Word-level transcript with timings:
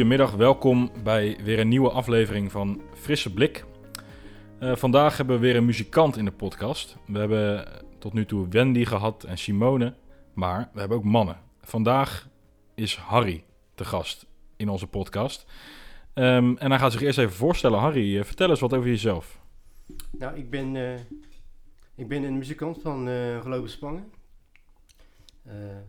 goedemiddag, 0.00 0.34
welkom 0.34 0.90
bij 1.04 1.38
weer 1.42 1.58
een 1.58 1.68
nieuwe 1.68 1.90
aflevering 1.90 2.50
van 2.50 2.82
Frisse 2.94 3.32
Blik. 3.32 3.64
Uh, 4.60 4.76
vandaag 4.76 5.16
hebben 5.16 5.34
we 5.34 5.46
weer 5.46 5.56
een 5.56 5.64
muzikant 5.64 6.16
in 6.16 6.24
de 6.24 6.32
podcast. 6.32 6.96
We 7.06 7.18
hebben 7.18 7.68
tot 7.98 8.12
nu 8.12 8.26
toe 8.26 8.48
Wendy 8.48 8.84
gehad 8.84 9.24
en 9.24 9.38
Simone, 9.38 9.94
maar 10.34 10.70
we 10.72 10.80
hebben 10.80 10.98
ook 10.98 11.04
mannen. 11.04 11.36
Vandaag 11.60 12.28
is 12.74 12.96
Harry 12.96 13.44
te 13.74 13.84
gast 13.84 14.26
in 14.56 14.68
onze 14.68 14.86
podcast. 14.86 15.46
Um, 16.14 16.58
en 16.58 16.70
hij 16.70 16.78
gaat 16.78 16.92
zich 16.92 17.02
eerst 17.02 17.18
even 17.18 17.36
voorstellen. 17.36 17.78
Harry, 17.78 18.16
uh, 18.16 18.24
vertel 18.24 18.50
eens 18.50 18.60
wat 18.60 18.74
over 18.74 18.88
jezelf. 18.88 19.40
Nou, 20.10 20.36
ik 20.36 20.50
ben, 20.50 20.74
uh, 20.74 20.94
ik 21.94 22.08
ben 22.08 22.22
een 22.22 22.38
muzikant 22.38 22.78
van 22.82 23.08
uh, 23.08 23.40
Geloven 23.40 23.70
Spangen. 23.70 24.12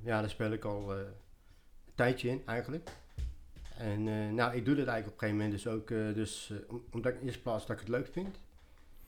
ja, 0.03 0.19
daar 0.19 0.30
speel 0.30 0.52
ik 0.52 0.66
al 0.66 0.91
een 0.91 1.05
tijdje 1.95 2.30
in 2.30 2.41
eigenlijk. 2.45 3.00
En 3.81 4.03
nou, 4.35 4.55
ik 4.55 4.66
doe 4.66 4.76
dat 4.76 4.88
eigenlijk 4.88 5.08
op 5.08 5.13
een 5.13 5.30
gegeven 5.30 5.35
moment 5.35 5.52
dus 5.52 5.67
ook, 5.67 5.88
dus, 6.16 6.53
omdat 6.91 7.13
ik 7.13 7.20
in 7.20 7.26
eerste 7.26 7.41
plaats 7.41 7.66
dat 7.66 7.76
ik 7.76 7.81
het 7.81 7.91
leuk 7.91 8.08
vind. 8.08 8.41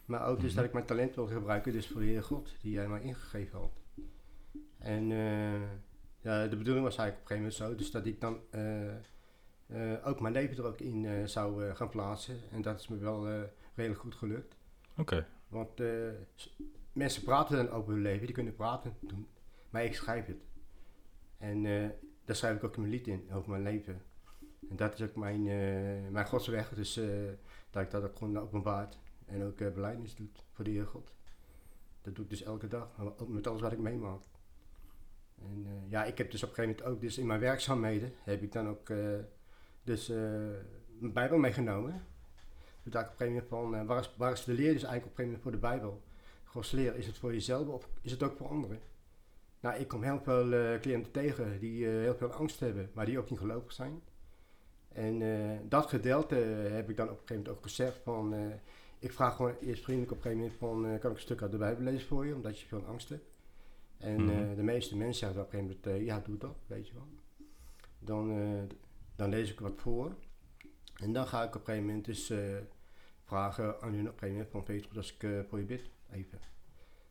Maar 0.05 0.26
ook 0.26 0.40
dus 0.40 0.48
mhm. 0.48 0.55
dat 0.55 0.66
ik 0.66 0.73
mijn 0.73 0.86
talent 0.86 1.16
wil 1.16 1.27
gebruiken, 1.27 1.72
dus 1.72 1.88
voor 1.88 2.02
de 2.02 2.08
Heer 2.08 2.23
God, 2.23 2.55
die 2.62 2.78
hij 2.78 2.88
mij 2.88 3.02
ingegeven 3.02 3.59
had. 3.59 3.81
En 4.78 5.08
ja, 6.22 6.48
de 6.48 6.58
bedoeling 6.58 6.86
was 6.86 6.98
eigenlijk 6.98 7.20
op 7.20 7.31
een 7.31 7.38
gegeven 7.38 7.38
moment 7.38 7.54
zo, 7.54 7.76
dus 7.76 7.91
dat 7.91 8.05
ik 8.05 8.22
dan 8.22 8.40
ook 10.03 10.20
mijn 10.20 10.34
leven 10.34 10.58
er 10.58 10.66
ook 10.66 10.80
in 10.80 11.30
zou 11.30 11.73
gaan 11.73 11.90
plaatsen. 11.90 12.36
En 12.52 12.62
dat 12.62 12.80
is 12.80 12.88
me 12.88 12.97
wel 12.97 13.28
redelijk 13.75 14.02
goed 14.02 14.16
gelukt. 14.16 14.56
Oké. 14.97 15.28
Want 15.47 15.81
mensen 16.94 17.23
praten 17.23 17.58
dan 17.58 17.69
over 17.69 17.94
hun 17.94 18.02
leven, 18.02 18.25
die 18.25 18.36
kunnen 18.36 18.56
praten 18.56 18.95
doen. 19.00 19.28
Maar 19.69 19.84
ik 19.84 19.95
schrijf 19.95 20.25
het. 20.25 20.44
En 21.38 21.64
daar 22.25 22.36
schrijf 22.36 22.56
ik 22.56 22.64
ook 22.64 22.75
in 22.75 22.81
mijn 22.81 22.94
lied 22.94 23.08
in, 23.08 23.28
over 23.31 23.50
mijn 23.50 23.64
leven. 23.64 24.02
En 24.69 24.75
dat 24.75 24.94
is 24.94 25.02
ook 25.02 25.16
mijn, 25.16 25.44
mijn 26.11 26.28
godsweg. 26.28 26.69
Dus 26.69 27.00
dat 27.69 27.83
ik 27.83 27.92
dat 27.92 28.03
ook 28.03 28.17
gewoon 28.17 28.39
openbaart. 28.39 28.97
En 29.25 29.44
ook 29.44 29.73
beleidnis 29.73 30.16
doet 30.16 30.45
voor 30.52 30.66
de 30.66 30.72
Heer 30.72 30.86
God. 30.86 31.14
Dat 32.02 32.16
doe 32.16 32.23
ik 32.23 32.30
dus 32.30 32.44
elke 32.44 32.67
dag, 32.67 32.89
met 33.28 33.47
alles 33.47 33.61
wat 33.61 33.72
ik 33.72 33.80
meemaak. 33.80 34.22
En 35.41 35.66
ja, 35.88 36.03
ik 36.03 36.17
heb 36.17 36.31
dus 36.31 36.44
op 36.44 36.50
een 36.50 36.56
gegeven 36.56 36.78
moment 36.78 36.95
ook, 36.95 37.02
dus 37.02 37.17
in 37.17 37.28
mijn 37.28 37.39
werkzaamheden, 37.39 38.14
heb 38.23 38.41
ik 38.41 38.52
dan 38.52 38.67
ook 38.67 38.89
dus 39.84 40.09
uh, 40.09 40.17
mijn 41.00 41.14
Bijbel 41.14 41.38
meegenomen. 41.38 42.06
Toen 42.84 42.91
dacht 42.91 43.06
ik 43.06 43.14
op 43.14 43.19
een 43.19 43.28
gegeven 43.28 43.47
moment 43.50 43.73
van, 43.73 43.81
uh, 43.81 43.88
waar, 43.88 44.00
is, 44.00 44.14
waar 44.17 44.31
is 44.31 44.44
de 44.44 44.53
leer 44.53 44.73
dus 44.73 44.84
eigenlijk 44.84 45.06
op 45.06 45.19
een 45.19 45.25
gegeven 45.25 45.41
moment 45.41 45.41
voor 45.41 45.52
de 45.52 45.58
Bijbel? 45.58 46.02
Gods 46.44 46.72
leer, 46.72 46.95
is 46.95 47.06
het 47.06 47.17
voor 47.17 47.34
jezelf 47.34 47.67
of 47.67 47.89
is 48.02 48.11
het 48.11 48.23
ook 48.23 48.38
voor 48.38 48.47
anderen? 48.47 48.80
Nou, 49.59 49.80
ik 49.80 49.88
kom 49.88 50.03
heel 50.03 50.19
veel 50.19 50.53
uh, 50.53 50.80
cliënten 50.80 51.11
tegen 51.11 51.59
die 51.59 51.86
heel 51.86 52.16
veel 52.16 52.31
angst 52.31 52.59
hebben, 52.59 52.89
maar 52.94 53.06
die 53.06 53.19
ook 53.19 53.30
niet 53.30 53.39
gelovig 53.39 53.72
zijn. 53.72 54.02
En 54.94 55.22
dat 55.69 55.86
gedeelte 55.86 56.36
heb 56.36 56.89
ik 56.89 56.97
dan 56.97 57.09
op 57.09 57.11
een 57.11 57.17
gegeven 57.17 57.36
moment 57.36 57.55
ook 57.58 57.63
gezegd 57.63 57.99
van, 58.03 58.33
ik 59.00 59.13
vraag 59.13 59.35
gewoon 59.35 59.55
eerst 59.61 59.83
vriendelijk 59.83 60.11
op 60.11 60.17
een 60.17 60.23
gegeven 60.23 60.44
moment 60.44 60.59
van, 60.59 61.00
kan 61.00 61.11
ik 61.11 61.17
een 61.17 61.23
stuk 61.23 61.41
uit 61.41 61.52
de 61.52 61.58
Bijbel 61.58 61.83
lezen 61.83 62.08
voor 62.08 62.25
je, 62.25 62.35
omdat 62.35 62.59
je 62.59 62.67
veel 62.67 62.85
angst 62.85 63.09
hebt. 63.09 63.25
En 63.97 64.22
mm 64.22 64.55
de 64.55 64.63
meeste 64.63 64.97
mensen 64.97 65.16
zeggen 65.16 65.41
op 65.41 65.53
een 65.53 65.59
gegeven 65.59 65.80
moment, 65.83 66.05
ja 66.05 66.19
doe 66.19 66.38
dat, 66.38 66.55
weet 66.67 66.88
je 66.88 66.94
wel. 66.94 67.08
Dan, 68.00 68.27
dan 69.16 69.30
lees 69.30 69.52
ik 69.52 69.59
wat 69.59 69.73
voor. 69.75 70.16
En 70.95 71.13
dan 71.13 71.28
ga 71.28 71.44
ik 71.44 71.55
op 71.55 71.55
een 71.55 71.66
gegeven 71.66 71.85
moment 71.88 72.05
dus 72.05 72.33
vragen 73.23 73.81
aan 73.81 73.94
hun 73.94 74.07
op 74.07 74.13
een 74.13 74.19
gegeven 74.19 74.31
moment 74.31 74.50
van 74.50 74.63
Peter 74.63 74.97
als 74.97 75.18
ik 75.18 75.45
voor 75.47 75.59
je 75.59 75.66
bid, 75.66 75.89
even. 76.12 76.39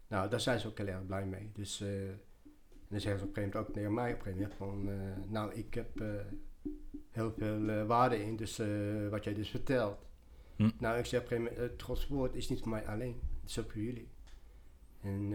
Nou, 0.09 0.31
daar 0.31 0.41
zijn 0.41 0.61
ze 0.61 0.69
ook 0.69 0.79
heel 0.79 0.87
erg 0.87 1.07
blij 1.07 1.27
mee. 1.27 1.51
Dus 1.55 1.81
uh, 1.81 1.89
dan 2.89 3.01
zeggen 3.01 3.21
ze 3.21 3.27
op 3.27 3.37
een 3.37 3.43
gegeven 3.43 3.43
moment 3.43 3.57
ook 3.57 3.75
tegen 3.75 3.95
mij 3.95 4.13
op 4.13 4.19
een 4.19 4.33
gegeven 4.33 4.57
moment 4.59 4.85
van, 5.19 5.31
nou 5.33 5.53
ik 5.53 5.75
heb 5.75 6.05
heel 7.11 7.33
veel 7.39 7.87
waarde 7.87 8.25
in, 8.25 8.37
dus 8.37 8.61
wat 9.11 9.25
jij 9.25 9.35
dus 9.35 9.49
vertelt. 9.49 9.99
Hm. 10.57 10.71
Nou, 10.79 10.99
ik 10.99 11.07
zeg 11.07 11.21
op 11.21 11.31
een 11.31 11.37
gegeven 11.37 11.55
moment, 11.55 11.73
het 11.73 11.83
Gods 11.83 12.09
woord 12.09 12.35
is 12.35 12.49
niet 12.49 12.61
voor 12.61 12.69
mij 12.69 12.87
alleen, 12.87 13.21
het 13.41 13.51
is 13.51 13.59
ook 13.59 13.71
voor 13.71 13.81
jullie. 13.81 14.09
En 15.01 15.33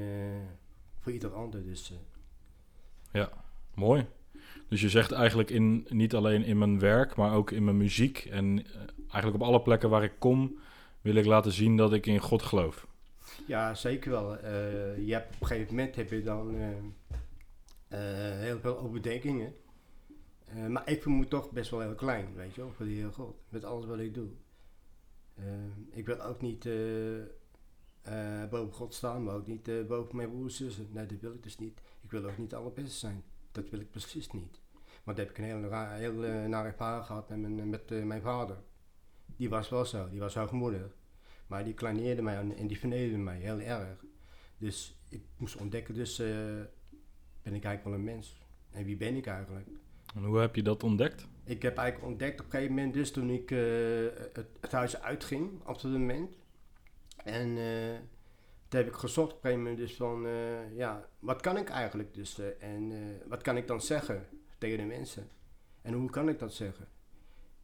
voor 1.00 1.12
ieder 1.12 1.34
ander 1.34 1.64
dus. 1.64 1.94
ja, 3.12 3.30
mooi. 3.74 4.06
Dus 4.68 4.82
je 4.82 4.90
zegt 4.90 5.12
eigenlijk 5.12 5.50
in, 5.50 5.86
niet 5.90 6.16
alleen 6.16 6.44
in 6.44 6.58
mijn 6.58 6.80
werk, 6.80 7.16
maar 7.16 7.34
ook 7.34 7.52
in 7.52 7.64
mijn 7.64 7.78
muziek. 7.78 8.28
En 8.32 8.66
eigenlijk 9.00 9.36
op 9.36 9.50
alle 9.50 9.62
plekken 9.62 9.90
waar 9.90 10.04
ik 10.04 10.14
kom, 10.20 10.58
wil 11.02 11.16
ik 11.16 11.26
laten 11.26 11.52
zien 11.52 11.78
dat 11.78 11.94
ik 11.94 12.06
in 12.06 12.20
God 12.20 12.42
geloof. 12.42 12.88
Ja, 13.46 13.74
zeker 13.74 14.12
wel. 14.12 14.36
Uh, 14.36 14.42
je 15.08 15.14
hebt, 15.14 15.36
op 15.36 15.42
een 15.42 15.48
gegeven 15.48 15.76
moment 15.76 15.96
heb 15.96 16.10
je 16.10 16.24
dan 16.24 16.56
uh, 16.56 16.70
heel 18.40 18.60
veel 18.60 18.78
overdenkingen. 18.80 19.54
Maar 20.70 20.90
ik 20.90 21.04
voel 21.04 21.14
me 21.14 21.28
toch 21.28 21.52
best 21.52 21.72
wel 21.72 21.80
heel 21.80 21.96
klein, 21.96 22.34
weet 22.36 22.56
je 22.56 22.62
wel, 22.62 22.72
voor 22.72 22.86
de 22.86 22.92
Heer 22.92 23.14
God. 23.14 23.36
Met 23.50 23.64
alles 23.64 23.86
wat 23.86 24.00
ik 24.00 24.14
doe. 24.14 24.30
ik 25.92 26.06
wil 26.06 26.22
ook 26.22 26.42
niet 26.42 26.70
boven 28.50 28.74
God 28.74 28.94
staan, 28.94 29.24
maar 29.24 29.36
ook 29.36 29.48
niet 29.48 29.88
boven 29.88 30.16
mijn 30.16 30.30
broers 30.30 30.60
en 30.60 30.66
zussen. 30.66 30.88
Nee, 30.92 31.06
dat 31.06 31.20
wil 31.20 31.34
ik 31.34 31.44
dus 31.44 31.58
niet. 31.58 31.82
Ik 32.02 32.12
wil 32.12 32.26
ook 32.26 32.38
niet 32.38 32.54
alle 32.54 32.72
beste 32.72 32.98
zijn 32.98 33.24
dat 33.58 33.70
wil 33.70 33.80
ik 33.80 33.92
precies 33.92 34.32
niet. 34.32 34.60
Maar 35.04 35.16
dat 35.16 35.18
heb 35.18 35.30
ik 35.30 35.38
een 35.38 35.44
heel, 35.44 35.72
heel 35.90 36.26
uh, 36.26 36.46
nare 36.46 36.68
ervaring 36.68 37.06
gehad 37.06 37.30
met, 37.30 37.40
mijn, 37.40 37.70
met 37.70 38.06
mijn 38.06 38.22
vader. 38.22 38.58
Die 39.26 39.50
was 39.50 39.70
wel 39.70 39.86
zo, 39.86 40.10
die 40.10 40.20
was 40.20 40.36
hoogmoedig. 40.36 40.96
Maar 41.48 41.64
die 41.64 41.74
kleineerde 41.74 42.22
mij 42.22 42.38
en 42.38 42.68
die 42.68 42.80
vernederde 42.80 43.18
mij 43.18 43.40
heel 43.40 43.60
erg. 43.60 44.06
Dus 44.58 45.00
ik 45.10 45.24
moest 45.38 45.56
ontdekken, 45.56 45.94
dus 45.94 46.18
ben 46.18 47.54
ik 47.54 47.64
eigenlijk 47.64 47.84
wel 47.84 47.94
een 47.94 48.04
mens. 48.04 48.38
En 48.70 48.86
wie 48.86 48.98
ben 48.98 49.16
ik 49.16 49.26
eigenlijk? 49.26 49.68
En 50.18 50.24
hoe 50.24 50.40
heb 50.40 50.56
je 50.56 50.64
dat 50.64 50.84
ontdekt? 50.84 51.28
Ik 51.44 51.62
heb 51.62 51.78
eigenlijk 51.78 52.10
ontdekt 52.10 52.40
op 52.40 52.46
een 52.46 52.52
gegeven 52.52 52.76
moment, 52.76 52.94
dus 52.94 53.12
toen 53.12 53.30
ik 53.30 53.50
het, 53.50 54.48
het, 54.62 54.72
huis 54.72 55.02
uitging 55.02 55.52
op 55.66 55.82
dat 55.82 55.92
moment. 55.92 56.38
En 57.24 57.58
toen 58.68 58.80
heb 58.80 58.88
ik 58.88 58.96
gezocht 58.96 59.32
op 59.32 59.36
een 59.36 59.42
gegeven 59.42 59.64
moment 59.64 59.78
dus 59.78 59.96
van, 59.96 60.26
uh, 60.26 60.76
ja, 60.76 61.08
wat 61.20 61.42
kan 61.42 61.58
ik 61.58 61.70
eigenlijk 61.70 62.14
dus? 62.14 62.40
Uh, 62.40 62.46
en 62.60 62.92
uh, 62.92 63.00
wat 63.28 63.42
kan 63.42 63.58
ik 63.58 63.68
dan 63.68 63.82
zeggen 63.82 64.26
tegen 64.58 64.78
de 64.78 64.86
mensen? 64.86 65.30
En 65.82 65.94
hoe 65.94 66.10
kan 66.10 66.30
ik 66.30 66.40
dat 66.40 66.54
zeggen? 66.54 66.88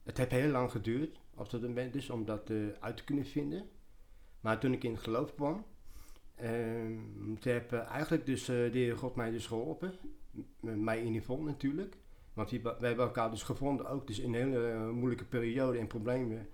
Het 0.03 0.17
heeft 0.17 0.31
heel 0.31 0.51
lang 0.51 0.71
geduurd 0.71 1.19
op 1.35 1.49
dat 1.49 1.61
moment 1.61 1.93
dus 1.93 2.09
om 2.09 2.25
dat 2.25 2.51
uit 2.79 2.97
te 2.97 3.03
kunnen 3.03 3.25
vinden. 3.25 3.69
Maar 4.41 4.59
toen 4.59 4.73
ik 4.73 4.83
in 4.83 4.91
het 4.91 5.03
geloof 5.03 5.35
kwam, 5.35 5.65
ehm, 6.35 7.35
heb 7.39 7.73
eigenlijk 7.73 8.25
dus 8.25 8.45
de 8.45 8.69
Heer 8.71 8.97
God 8.97 9.15
mij 9.15 9.31
dus 9.31 9.47
geholpen. 9.47 9.93
Mij 10.59 10.99
in 10.99 11.05
ieder 11.05 11.21
geval 11.21 11.41
natuurlijk. 11.41 11.95
Want 12.33 12.49
we 12.51 12.75
hebben 12.79 13.05
elkaar 13.05 13.31
dus 13.31 13.43
gevonden, 13.43 13.87
ook 13.87 14.07
dus 14.07 14.19
in 14.19 14.33
een 14.33 14.39
hele 14.39 14.91
moeilijke 14.91 15.25
periode 15.25 15.77
en 15.77 15.87
problemen. 15.87 16.49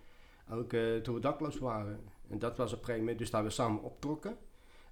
Ook 0.51 0.69
toen 1.03 1.13
we 1.15 1.19
dakloos 1.19 1.57
waren. 1.57 1.99
En 2.29 2.39
dat 2.39 2.57
was 2.57 2.71
op 2.71 2.79
een 2.79 2.85
gegeven 2.85 2.99
moment, 2.99 3.19
dus 3.19 3.31
daar 3.31 3.43
we 3.43 3.49
samen 3.49 3.83
optrokken. 3.83 4.37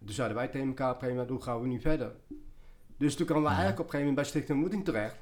Toen 0.05 0.15
zeiden 0.15 0.37
wij 0.37 0.47
tegen 0.47 0.67
elkaar 0.67 0.89
op 0.89 0.95
een 0.95 1.01
gegeven 1.01 1.23
moment, 1.23 1.45
hoe 1.45 1.53
gaan 1.53 1.61
we 1.61 1.67
nu 1.67 1.79
verder? 1.79 2.15
Dus 2.97 3.15
toen 3.15 3.25
kwamen 3.25 3.43
we 3.43 3.49
eigenlijk 3.49 3.79
op 3.79 3.85
een 3.85 3.91
gegeven 3.91 4.13
moment 4.13 4.15
bij 4.15 4.25
Stichting 4.25 4.63
Ontmoeting 4.63 4.85
terecht. 4.85 5.19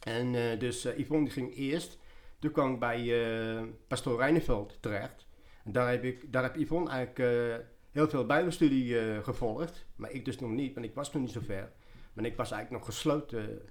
En 0.00 0.34
uh, 0.34 0.58
dus 0.58 0.86
uh, 0.86 0.98
Yvonne 0.98 1.24
die 1.24 1.32
ging 1.32 1.56
eerst. 1.56 1.98
Toen 2.38 2.50
kwam 2.50 2.72
ik 2.72 2.78
bij 2.78 3.02
uh, 3.02 3.62
pastoor 3.86 4.18
Reineveld 4.18 4.78
terecht. 4.80 5.26
En 5.64 5.72
daar 5.72 5.90
heb, 5.90 6.04
ik, 6.04 6.32
daar 6.32 6.42
heb 6.42 6.56
Yvonne 6.56 6.90
eigenlijk 6.90 7.64
heel 7.90 8.08
veel 8.08 8.26
bijbelstudie 8.26 9.22
gevolgd. 9.22 9.86
Maar 9.96 10.10
ik 10.10 10.24
dus 10.24 10.38
nog 10.38 10.50
niet, 10.50 10.74
want 10.74 10.86
ik 10.86 10.94
was 10.94 11.12
nog 11.12 11.22
niet 11.22 11.32
zo 11.32 11.40
ver. 11.40 11.72
Maar 12.12 12.24
ik 12.24 12.36
was 12.36 12.50
eigenlijk 12.50 12.84
nog 12.84 12.94
gesloten. 12.94 13.62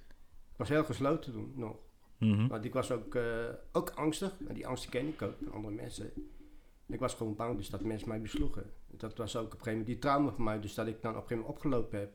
Ik 0.60 0.66
was 0.68 0.78
heel 0.78 0.86
gesloten 0.86 1.34
toen 1.34 1.54
nog. 1.56 1.76
Mm 2.18 2.48
Want 2.48 2.66
ik 2.66 2.74
was 2.74 2.92
ook, 2.92 3.18
ook 3.72 3.90
angstig. 3.90 4.34
En 4.48 4.54
die 4.54 4.68
angst 4.68 4.90
ken 4.90 5.08
ik 5.08 5.22
ook 5.22 5.36
van 5.44 5.54
andere 5.54 5.74
mensen. 5.74 6.12
Ik 6.88 7.00
was 7.00 7.14
gewoon 7.14 7.36
bang 7.36 7.58
dus 7.58 7.70
dat 7.70 7.82
mensen 7.82 8.08
mij 8.08 8.22
besloegen. 8.22 8.72
Dat 8.88 9.18
was 9.18 9.36
ook 9.36 9.44
op 9.44 9.52
een 9.52 9.58
gegeven 9.58 9.72
moment 9.72 9.88
die 9.88 10.00
trauma 10.00 10.32
voor 10.32 10.44
mij, 10.44 10.60
dus 10.60 10.74
dat 10.74 10.88
ik 10.88 11.02
dan 11.02 11.12
op 11.12 11.22
een 11.22 11.28
gegeven 11.28 11.38
moment 11.38 11.56
opgelopen 11.56 12.00
heb. 12.00 12.12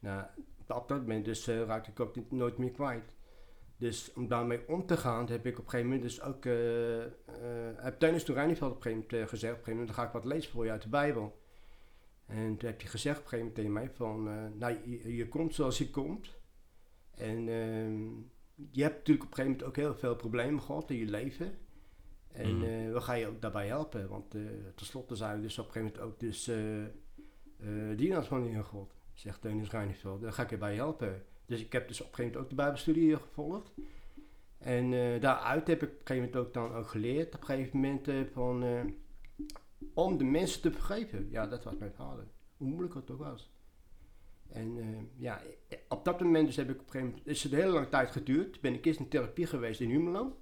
Nou, 0.00 0.24
op 0.66 0.88
dat 0.88 0.98
moment 0.98 1.24
dus 1.24 1.48
uh, 1.48 1.62
raakte 1.62 1.90
ik 1.90 2.00
ook 2.00 2.16
niet, 2.16 2.30
nooit 2.30 2.58
meer 2.58 2.70
kwijt. 2.70 3.14
Dus 3.76 4.12
om 4.12 4.28
daarmee 4.28 4.68
om 4.68 4.86
te 4.86 4.96
gaan, 4.96 5.28
heb 5.28 5.46
ik 5.46 5.58
op 5.58 5.64
een 5.64 5.70
gegeven 5.70 5.92
moment 5.92 6.02
dus 6.02 6.22
ook, 6.22 6.44
uh, 6.44 6.98
uh, 6.98 7.04
heb 7.76 7.98
Teunis 7.98 8.22
op 8.22 8.36
een 8.36 8.52
gegeven 8.52 8.80
moment 8.90 9.28
gezegd, 9.28 9.52
op 9.52 9.58
een 9.58 9.64
gegeven 9.64 9.70
moment, 9.70 9.86
dan 9.86 9.96
ga 9.96 10.06
ik 10.06 10.12
wat 10.12 10.24
lezen 10.24 10.50
voor 10.52 10.64
je 10.64 10.70
uit 10.70 10.82
de 10.82 10.88
Bijbel. 10.88 11.38
En 12.26 12.56
toen 12.56 12.68
heb 12.68 12.80
hij 12.80 12.90
gezegd 12.90 13.18
op 13.18 13.24
een 13.24 13.28
gegeven 13.30 13.38
moment 13.38 13.54
tegen 13.54 13.72
mij 13.72 13.90
van, 13.90 14.22
nou 14.58 14.76
je, 14.84 15.16
je, 15.16 15.28
komt 15.28 15.54
zoals 15.54 15.78
je 15.78 15.90
komt. 15.90 16.38
En 17.20 17.48
ehm, 17.48 18.08
je 18.70 18.82
hebt 18.82 18.96
natuurlijk 18.96 19.26
op 19.26 19.30
een 19.30 19.36
gegeven 19.36 19.50
moment 19.50 19.64
ook 19.64 19.76
heel 19.76 19.94
veel 19.94 20.16
problemen 20.16 20.62
gehad 20.62 20.90
in 20.90 20.96
je 20.96 21.06
leven. 21.06 21.58
En 22.32 22.56
mm. 22.56 22.62
uh, 22.62 22.92
we 22.92 23.00
gaan 23.00 23.18
je 23.18 23.26
ook 23.26 23.40
daarbij 23.40 23.66
helpen. 23.66 24.08
Want 24.08 24.34
uh, 24.34 24.50
tenslotte 24.74 25.16
zijn 25.16 25.36
we 25.36 25.42
dus 25.42 25.58
op 25.58 25.66
een 25.66 25.72
gegeven 25.72 25.96
moment 25.96 26.12
ook 26.12 26.20
dus 26.20 26.48
uh, 26.48 27.96
dienaars 27.96 28.26
van 28.26 28.46
in 28.46 28.64
God. 28.64 28.94
Zegt 29.12 29.40
Teunis 29.40 29.70
Reineveld. 29.70 30.20
Daar 30.20 30.32
ga 30.32 30.42
ik 30.42 30.50
je 30.50 30.58
bij 30.58 30.74
helpen. 30.74 31.22
Dus 31.46 31.60
ik 31.60 31.72
heb 31.72 31.88
dus 31.88 32.00
op 32.00 32.06
een 32.06 32.14
gegeven 32.14 32.32
moment 32.32 32.44
ook 32.44 32.48
de 32.48 32.62
bijbelstudie 32.62 33.16
gevolgd. 33.16 33.72
En 34.58 34.90
daaruit 35.20 35.66
heb 35.66 35.82
ik 35.82 35.88
op 35.88 36.00
een 36.00 36.06
gegeven 36.06 36.30
moment 36.30 36.36
ook 36.36 36.54
dan 36.54 36.74
ook 36.74 36.88
geleerd. 36.88 37.34
Op 37.34 37.40
een 37.40 37.46
gegeven 37.46 37.80
moment 37.80 38.30
van... 38.32 38.64
om 39.94 40.18
de 40.18 40.24
mensen 40.24 40.60
te 40.60 40.72
vergeven. 40.72 41.28
Ja, 41.30 41.46
dat 41.46 41.64
was 41.64 41.76
mijn 41.78 41.92
vader. 41.92 42.24
Hoe 42.56 42.68
moeilijk 42.68 42.94
het 42.94 43.10
ook 43.10 43.18
was. 43.18 43.50
En 44.52 44.78
ja, 45.16 45.40
op 45.88 46.04
dat 46.04 46.20
moment 46.20 46.46
dus 46.46 46.56
heb 46.56 46.70
ik 46.70 46.80
op 46.80 46.84
een 46.86 46.90
gegeven 46.90 47.08
moment... 47.08 47.26
is 47.26 47.42
het 47.42 47.52
een 47.52 47.58
hele 47.58 47.72
lange 47.72 47.88
tijd 47.88 48.10
geduurd. 48.10 48.60
Ben 48.60 48.74
ik 48.74 48.84
eerst 48.84 49.00
in 49.00 49.08
therapie 49.08 49.46
geweest 49.46 49.80
in 49.80 49.90
Humelo. 49.90 50.36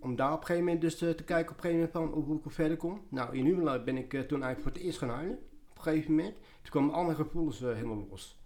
om 0.00 0.16
daar 0.16 0.32
op 0.32 0.40
een 0.40 0.46
gegeven 0.46 0.64
moment 0.64 0.80
dus 0.80 0.98
te, 0.98 1.14
te 1.14 1.24
kijken 1.24 1.50
op 1.50 1.56
een 1.56 1.70
gegeven 1.70 1.90
moment 1.94 2.14
van 2.14 2.22
hoe 2.22 2.40
ik 2.44 2.50
verder 2.50 2.76
kom. 2.76 3.00
Nou, 3.08 3.36
in 3.36 3.44
Humeland 3.44 3.84
ben 3.84 3.96
ik 3.96 4.14
eh, 4.14 4.20
toen 4.20 4.42
eigenlijk 4.42 4.60
voor 4.62 4.72
het 4.72 4.80
eerst 4.80 4.98
gaan 4.98 5.08
huilen. 5.08 5.38
Op 5.70 5.76
een 5.76 5.82
gegeven 5.82 6.14
moment. 6.14 6.34
Toen 6.36 6.70
kwamen 6.70 6.94
al 6.94 7.04
mijn 7.04 7.16
gevoelens 7.16 7.62
eh, 7.62 7.74
helemaal 7.74 8.06
los. 8.10 8.40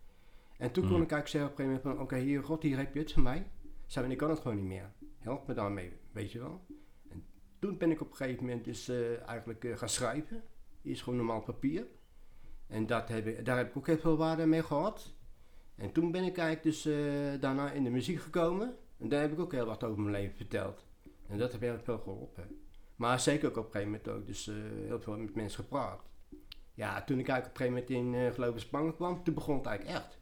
En 0.58 0.72
toen 0.72 0.84
kon 0.88 0.96
Mm. 0.96 1.02
ik 1.02 1.10
eigenlijk 1.12 1.28
zeggen 1.28 1.50
op 1.50 1.58
een 1.58 1.64
gegeven 1.64 1.88
moment 1.88 2.08
van, 2.10 2.16
oké, 2.18 2.24
hier, 2.26 2.42
God, 2.44 2.62
hier 2.62 2.76
heb 2.76 2.94
je 2.94 3.00
het 3.00 3.12
van 3.12 3.22
mij. 3.22 3.46
Zei, 3.86 4.10
ik 4.10 4.18
kan 4.18 4.30
het 4.30 4.38
gewoon 4.38 4.56
niet 4.56 4.66
meer. 4.66 4.92
Help 5.18 5.46
me 5.46 5.54
daarmee, 5.54 5.92
weet 6.12 6.32
je 6.32 6.38
wel. 6.38 6.64
En 7.08 7.24
toen 7.58 7.78
ben 7.78 7.90
ik 7.90 8.00
op 8.00 8.10
een 8.10 8.16
gegeven 8.16 8.44
moment 8.44 8.64
dus 8.64 8.88
eh, 8.88 9.28
eigenlijk 9.28 9.64
eh, 9.64 9.76
gaan 9.76 9.88
schrijven. 9.88 10.42
Eerst 10.82 11.02
gewoon 11.02 11.18
normaal 11.18 11.42
papier. 11.42 11.86
En 12.70 12.86
dat 12.86 13.08
heb 13.08 13.26
ik, 13.26 13.44
daar 13.44 13.56
heb 13.56 13.68
ik 13.68 13.76
ook 13.76 13.86
heel 13.86 13.98
veel 13.98 14.16
waarde 14.16 14.46
mee 14.46 14.62
gehad. 14.62 15.12
En 15.76 15.92
toen 15.92 16.10
ben 16.10 16.24
ik 16.24 16.38
eigenlijk 16.38 16.62
dus 16.62 16.86
eh, 16.86 17.40
daarna 17.40 17.70
in 17.70 17.84
de 17.84 17.90
muziek 17.90 18.20
gekomen. 18.20 18.76
En 18.98 19.08
daar 19.08 19.20
heb 19.20 19.32
ik 19.32 19.38
ook 19.38 19.52
heel 19.52 19.66
wat 19.66 19.84
over 19.84 20.00
mijn 20.00 20.14
leven 20.14 20.36
verteld. 20.36 20.84
En 21.26 21.38
dat 21.38 21.52
heb 21.52 21.60
heel 21.60 21.78
veel 21.82 21.98
geholpen. 21.98 22.58
Maar 22.96 23.20
zeker 23.20 23.48
ook 23.48 23.56
op 23.56 23.64
een 23.64 23.70
gegeven 23.70 23.92
moment 23.92 24.08
ook 24.08 24.26
dus 24.26 24.48
eh, 24.48 24.54
heel 24.86 25.00
veel 25.00 25.16
met 25.16 25.34
mensen 25.34 25.62
gepraat. 25.64 26.00
Ja, 26.74 27.04
toen 27.04 27.18
ik 27.18 27.28
eigenlijk 27.28 27.60
op 27.60 27.66
een 27.66 27.74
gegeven 27.76 27.98
moment 28.02 28.14
in 28.14 28.26
uh, 28.26 28.34
Geloof 28.34 28.54
en 28.54 28.60
Spangen 28.60 28.94
kwam, 28.94 29.24
toen 29.24 29.34
begon 29.34 29.56
het 29.56 29.66
eigenlijk 29.66 29.98
echt. 29.98 30.18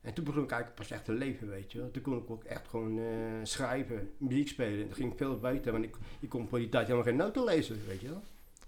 En 0.00 0.14
toen 0.14 0.24
begon 0.24 0.42
ik 0.42 0.50
eigenlijk 0.50 0.80
pas 0.80 0.90
echt 0.90 1.04
te 1.04 1.12
leven, 1.12 1.48
weet 1.48 1.72
je 1.72 1.78
wel. 1.78 1.90
Toen 1.90 2.02
kon 2.02 2.18
ik 2.18 2.30
ook 2.30 2.44
echt 2.44 2.68
gewoon 2.68 3.00
schrijven, 3.42 4.10
muziek 4.18 4.48
spelen. 4.48 4.88
Dat 4.88 4.96
ging 4.96 5.16
veel 5.16 5.38
beter, 5.38 5.72
want 5.72 5.84
ik, 5.84 5.96
ik 6.20 6.28
kon 6.28 6.48
voor 6.48 6.58
die 6.58 6.68
tijd 6.68 6.86
helemaal 6.86 7.06
geen 7.08 7.16
noten 7.16 7.44
lezen, 7.44 7.86
weet 7.86 8.00
je 8.00 8.08
wel. 8.08 8.22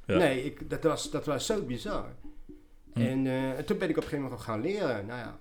Ja. 0.07 0.17
Nee, 0.17 0.45
ik, 0.45 0.71
dat, 0.71 0.83
was, 0.83 1.11
dat 1.11 1.27
was 1.27 1.47
zo 1.47 1.65
bizar. 1.65 2.15
Hm. 2.99 3.07
En, 3.07 3.27
eh, 3.27 3.59
en 3.59 3.65
toen 3.65 3.79
ben 3.79 3.89
ik 3.89 3.97
op 3.97 4.03
een 4.03 4.09
gegeven 4.09 4.25
moment 4.25 4.43
gaan 4.43 4.61
leren. 4.61 5.07
Nou 5.07 5.19
ja, 5.19 5.41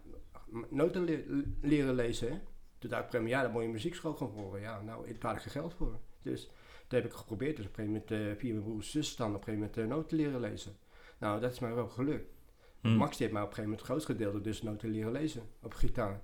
noten 0.69 1.03
le- 1.03 1.43
leren 1.61 1.93
lezen. 1.95 2.41
Toen 2.77 2.89
dacht 2.89 3.03
ik 3.03 3.07
op 3.07 3.13
een 3.13 3.19
gegeven 3.19 3.21
moment, 3.21 3.35
ja, 3.35 3.41
dan 3.41 3.51
moet 3.51 3.61
je 3.63 3.69
muziekschool 3.69 4.13
gaan 4.13 4.31
volgen. 4.31 4.59
Ja, 4.59 4.81
nou, 4.81 5.05
daar 5.07 5.15
had 5.31 5.35
ik 5.35 5.41
geen 5.41 5.51
geld 5.61 5.73
voor. 5.73 5.99
Dus 6.21 6.45
dat 6.87 7.01
heb 7.01 7.05
ik 7.05 7.17
geprobeerd. 7.17 7.55
Dus 7.55 7.65
op 7.65 7.77
een 7.77 7.85
gegeven 7.85 8.03
moment 8.09 8.31
eh, 8.35 8.39
via 8.39 8.53
mijn 8.53 8.63
broers 8.65 8.85
en 8.85 8.91
zus 9.03 9.15
dan 9.15 9.27
op 9.27 9.33
een 9.35 9.43
gegeven 9.43 9.59
moment 9.59 9.77
eh, 9.77 9.85
noten 9.97 10.17
leren 10.17 10.39
lezen. 10.39 10.77
Nou, 11.19 11.39
dat 11.41 11.51
is 11.51 11.59
mij 11.59 11.73
wel 11.73 11.87
gelukt. 11.87 12.33
Hm. 12.81 12.89
Max 12.89 13.17
heeft 13.17 13.31
mij 13.31 13.41
op 13.41 13.47
een 13.47 13.53
gegeven 13.55 13.69
moment 13.69 13.79
het 13.79 13.89
grootste 13.89 14.11
gedeelte 14.11 14.41
dus 14.41 14.61
noten 14.61 14.89
leren 14.89 15.11
lezen 15.11 15.41
op 15.61 15.73
gitaar. 15.73 16.21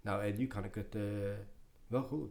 Nou, 0.00 0.22
en 0.22 0.36
nu 0.38 0.46
kan 0.46 0.64
ik 0.64 0.74
het 0.74 0.96
wel 1.86 2.02
goed. 2.02 2.30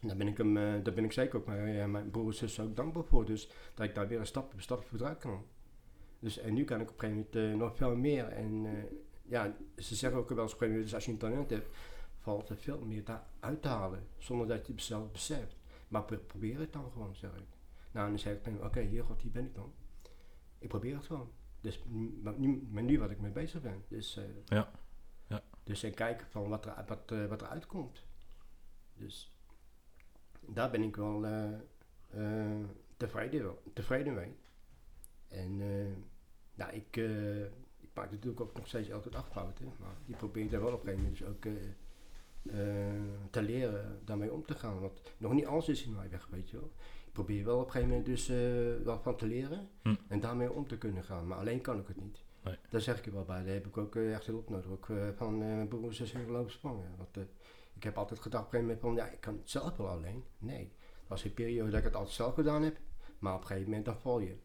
En 0.00 0.08
daar 0.08 0.16
ben 0.16 0.28
ik, 0.28 0.36
hem, 0.36 0.54
daar 0.54 0.94
ben 0.94 1.04
ik 1.04 1.12
zeker 1.12 1.38
ook 1.38 1.46
mijn, 1.46 1.90
mijn 1.90 2.10
broers 2.10 2.42
en 2.42 2.48
zus 2.48 2.64
ook 2.64 2.76
dankbaar 2.76 3.04
voor. 3.04 3.24
Dus 3.24 3.50
dat 3.74 3.86
ik 3.86 3.94
daar 3.94 4.08
weer 4.08 4.18
een 4.18 4.26
stap 4.26 4.50
voor 4.50 4.60
stap 4.60 4.84
vooruit 4.84 5.18
kan. 5.18 5.44
Dus 6.22 6.38
en 6.38 6.54
nu 6.54 6.64
kan 6.64 6.80
ik 6.80 6.90
op 6.90 7.02
een 7.02 7.08
gegeven 7.10 7.28
moment 7.32 7.52
eh, 7.52 7.66
nog 7.66 7.76
veel 7.76 7.96
meer. 7.96 8.28
En 8.28 8.66
eh, 8.66 8.84
ja, 9.22 9.56
ze 9.76 9.94
zeggen 9.94 10.18
ook 10.20 10.28
wel 10.28 10.38
eens 10.42 10.54
op 10.54 10.60
een 10.60 10.66
gegeven 10.68 10.68
moment, 10.68 10.84
dus 10.84 10.94
als 10.94 11.04
je 11.04 11.10
een 11.12 11.18
talent 11.18 11.50
hebt, 11.50 11.76
valt 12.18 12.48
er 12.48 12.56
veel 12.56 12.84
meer 12.84 13.20
uit 13.40 13.62
te 13.62 13.68
halen. 13.68 14.06
Zonder 14.18 14.46
dat 14.46 14.66
je 14.66 14.72
het 14.72 14.82
zelf 14.82 15.10
beseft. 15.12 15.56
Maar 15.88 16.04
pro- 16.04 16.16
probeer 16.26 16.58
het 16.58 16.72
dan 16.72 16.90
gewoon, 16.92 17.14
zeg 17.16 17.30
ik. 17.30 17.46
Nou, 17.92 18.04
en 18.06 18.12
dan 18.12 18.18
zeg 18.18 18.36
ik, 18.36 18.64
oké, 18.64 18.80
hier 18.80 19.04
God, 19.04 19.20
hier 19.22 19.30
ben 19.32 19.44
ik 19.44 19.54
dan. 19.54 19.72
Ik 20.58 20.68
probeer 20.68 20.94
het 20.96 21.04
gewoon. 21.06 21.30
Dus 21.60 21.82
maar 22.22 22.34
nu, 22.38 22.68
maar 22.70 22.82
nu 22.82 22.98
wat 22.98 23.10
ik 23.10 23.20
mee 23.20 23.30
bezig 23.30 23.62
ben. 23.62 23.84
Dus, 23.88 24.16
eh, 24.16 24.24
Ja. 24.44 24.70
Ja. 25.26 25.42
dus 25.64 25.82
en 25.82 25.94
kijken 25.94 26.26
van 26.30 26.48
wat 26.48 26.66
er, 26.66 26.84
wat, 26.86 27.28
wat 27.28 27.40
er 27.40 27.48
uitkomt. 27.48 28.04
Dus 28.94 29.36
daar 30.40 30.70
ben 30.70 30.82
ik 30.82 30.96
wel 30.96 31.26
eh, 31.26 32.60
tevreden, 32.96 33.54
tevreden 33.72 34.14
mee. 34.14 34.36
En 35.28 35.60
nou, 36.54 36.72
ik, 36.72 36.96
eh, 36.96 37.44
ik 37.80 37.90
maak 37.94 38.10
natuurlijk 38.10 38.40
ook 38.40 38.56
nog 38.56 38.66
steeds 38.66 38.88
elke 38.88 39.10
dag 39.10 39.28
fouten. 39.28 39.72
Maar 39.78 39.96
die 40.06 40.16
probeer 40.16 40.44
ik 40.44 40.52
er 40.52 40.62
wel 40.62 40.72
op 40.72 40.86
een 40.86 40.88
gegeven 40.88 41.02
moment 41.02 41.18
dus 41.18 41.28
ook 41.28 41.44
eh, 41.44 42.90
eh, 42.90 43.02
te 43.30 43.42
leren 43.42 44.00
daarmee 44.04 44.32
om 44.32 44.44
te 44.44 44.54
gaan. 44.54 44.80
Want 44.80 45.00
nog 45.18 45.32
niet 45.32 45.46
alles 45.46 45.68
is 45.68 45.84
in 45.84 45.94
mij 45.94 46.10
weg, 46.10 46.28
weet 46.30 46.50
je 46.50 46.56
wel. 46.56 46.72
Ik 47.06 47.12
probeer 47.12 47.44
wel 47.44 47.58
op 47.58 47.64
een 47.64 47.70
gegeven 47.70 47.88
moment 47.88 48.06
dus 48.06 48.26
wel 48.84 49.00
van 49.00 49.16
te 49.16 49.26
leren. 49.26 49.68
Hm. 49.82 49.94
En 50.08 50.20
daarmee 50.20 50.52
om 50.52 50.66
te 50.66 50.78
kunnen 50.78 51.04
gaan. 51.04 51.26
Maar 51.26 51.38
alleen 51.38 51.60
kan 51.60 51.78
ik 51.78 51.86
het 51.86 52.00
niet. 52.00 52.22
Nee. 52.44 52.56
Daar 52.70 52.80
zeg 52.80 52.98
ik 52.98 53.06
er 53.06 53.12
wel 53.12 53.24
bij. 53.24 53.44
Daar 53.44 53.54
heb 53.54 53.66
ik 53.66 53.76
ook 53.76 53.96
echt 53.96 54.26
hulp 54.26 54.48
nodig. 54.48 54.70
Ook 54.70 54.88
van 55.16 55.38
mijn 55.38 55.68
broers 55.68 56.00
en 56.00 56.06
zussen 56.06 56.30
lopen 56.30 56.52
spangen. 56.52 56.94
Want 56.96 57.26
ik 57.74 57.82
heb 57.82 57.98
altijd 57.98 58.20
gedacht 58.20 58.46
op 58.46 58.52
een 58.52 58.58
gegeven 58.60 58.80
moment 58.82 59.00
van, 59.00 59.06
ja, 59.06 59.14
ik 59.14 59.20
kan 59.20 59.36
het 59.36 59.50
zelf 59.50 59.76
wel 59.76 59.88
alleen. 59.88 60.24
Nee. 60.38 60.72
Dat 61.00 61.08
was 61.08 61.24
een 61.24 61.34
periode 61.34 61.70
dat 61.70 61.78
ik 61.78 61.84
het 61.84 61.94
altijd 61.94 62.14
zelf 62.14 62.34
gedaan 62.34 62.62
heb. 62.62 62.76
Maar 63.18 63.34
op 63.34 63.40
een 63.40 63.46
gegeven 63.46 63.68
moment 63.68 63.84
dan 63.86 63.96
val 63.96 64.20
je. 64.20 64.36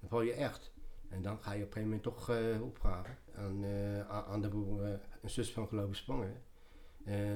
Dan 0.00 0.08
val 0.08 0.22
je 0.22 0.32
echt. 0.32 0.72
En 1.08 1.22
dan 1.22 1.38
ga 1.42 1.52
je 1.52 1.62
op 1.62 1.66
een 1.66 1.72
gegeven 1.72 1.82
moment 1.82 2.02
toch 2.02 2.30
eh, 2.30 2.36
hulp 2.36 2.78
vragen 2.78 3.18
aan, 3.34 3.64
eh, 3.64 4.40
de 4.40 4.76
eh, 4.82 4.90
en 5.22 5.30
zus 5.30 5.52
van 5.52 5.68
Geloven 5.68 5.96
Spangen. 5.96 6.42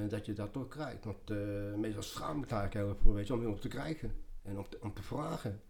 Dat 0.07 0.25
je 0.25 0.33
dat 0.33 0.53
toch 0.53 0.67
krijgt. 0.67 1.05
Want 1.05 1.29
meestal 1.77 2.03
schaam 2.03 2.43
ik 2.43 2.51
eigenlijk 2.51 2.73
heel 2.73 2.89
erg 2.89 2.99
voor, 2.99 3.13
weet 3.13 3.27
je, 3.27 3.33
om 3.33 3.41
hulp 3.41 3.61
te 3.61 3.67
krijgen. 3.67 4.15
En 4.41 4.57
om 4.57 4.69
te, 4.69 4.77
om 4.81 4.93
te 4.93 5.03
vragen. 5.03 5.61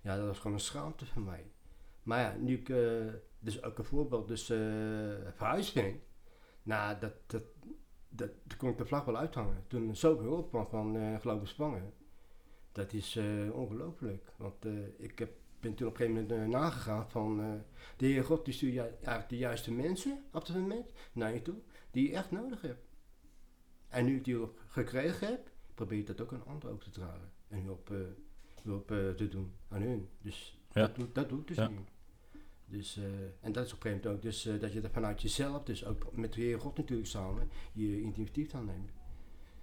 Ja, 0.00 0.16
dat 0.16 0.26
was 0.26 0.38
gewoon 0.38 0.52
een 0.52 0.62
schaamte 0.62 1.06
van 1.06 1.24
mij. 1.24 1.50
Maar 2.02 2.20
ja, 2.20 2.36
nu 2.40 2.56
ik, 2.56 2.66
dus 3.38 3.62
ook 3.62 3.78
een 3.78 3.84
voorbeeld, 3.84 4.28
dus 4.28 4.50
eh 4.50 4.58
verhuizing. 5.34 6.00
Nou, 6.62 6.98
dat, 6.98 7.12
dat, 7.26 7.42
dat, 8.08 8.30
kon 8.56 8.70
ik 8.70 8.78
de 8.78 8.86
vlag 8.86 9.04
wel 9.04 9.16
uithangen. 9.16 9.64
Toen 9.66 9.96
zoveel 9.96 10.24
hulp 10.24 10.48
kwam 10.48 10.66
van 10.68 10.96
eh 10.96 11.20
Geloven 11.20 11.48
Spangen. 11.48 11.92
Dat 12.72 12.92
is 12.92 13.16
eh, 13.16 13.52
ongelooflijk. 13.52 14.32
Want 14.36 14.66
ik 14.96 15.18
heb, 15.18 15.30
ben 15.60 15.74
toen 15.74 15.88
op 15.88 15.92
een 15.92 16.06
gegeven 16.06 16.22
moment 16.28 16.40
eh, 16.54 16.60
nagegaan 16.60 17.10
van... 17.10 17.40
eh, 17.40 17.52
de 17.96 18.06
Heer 18.06 18.24
God 18.24 18.44
die 18.44 18.54
stuurt 18.54 18.76
eigenlijk 18.76 19.28
de 19.28 19.36
juiste 19.36 19.72
mensen 19.72 20.24
op 20.32 20.46
dat 20.46 20.56
moment 20.56 20.90
naar 21.12 21.34
je 21.34 21.42
toe. 21.42 21.54
Die 21.90 22.08
je 22.08 22.14
echt 22.16 22.30
nodig 22.30 22.60
hebt. 22.60 22.86
En 23.88 24.04
nu 24.04 24.16
ik 24.16 24.24
die 24.24 24.34
hulp 24.34 24.60
gekregen 24.66 25.26
heb, 25.28 25.50
probeer 25.74 25.98
ik 25.98 26.06
dat 26.06 26.20
ook 26.20 26.32
aan 26.32 26.46
anderen 26.46 26.70
over 26.76 26.84
te 26.84 26.90
dragen. 27.00 27.32
En 27.48 27.62
hulp, 27.62 27.92
hulp 28.62 28.90
eh, 28.90 29.10
te 29.10 29.28
doen 29.28 29.52
aan 29.68 29.82
hun. 29.82 30.08
Dus 30.22 30.58
Ja. 30.72 30.80
dat, 30.86 30.94
doe, 30.96 31.12
dat 31.12 31.28
doe 31.28 31.40
ik 31.40 31.46
dus 31.46 31.56
Ja. 31.56 31.68
nu. 31.68 31.76
Dus, 32.70 33.00
en 33.40 33.52
dat 33.52 33.66
is 33.66 33.72
op 33.72 33.84
een 33.84 33.90
gegeven 33.90 33.90
moment 33.90 34.06
ook 34.06 34.22
dus, 34.22 34.42
dat 34.60 34.72
je 34.72 34.80
dat 34.80 34.90
vanuit 34.90 35.22
jezelf, 35.22 35.62
dus 35.64 35.84
ook 35.84 36.16
met 36.16 36.32
de 36.32 36.40
Heer 36.40 36.60
God 36.60 36.76
natuurlijk 36.76 37.08
samen, 37.08 37.50
je 37.72 38.00
initiatief 38.00 38.54
aanneemt. 38.54 38.90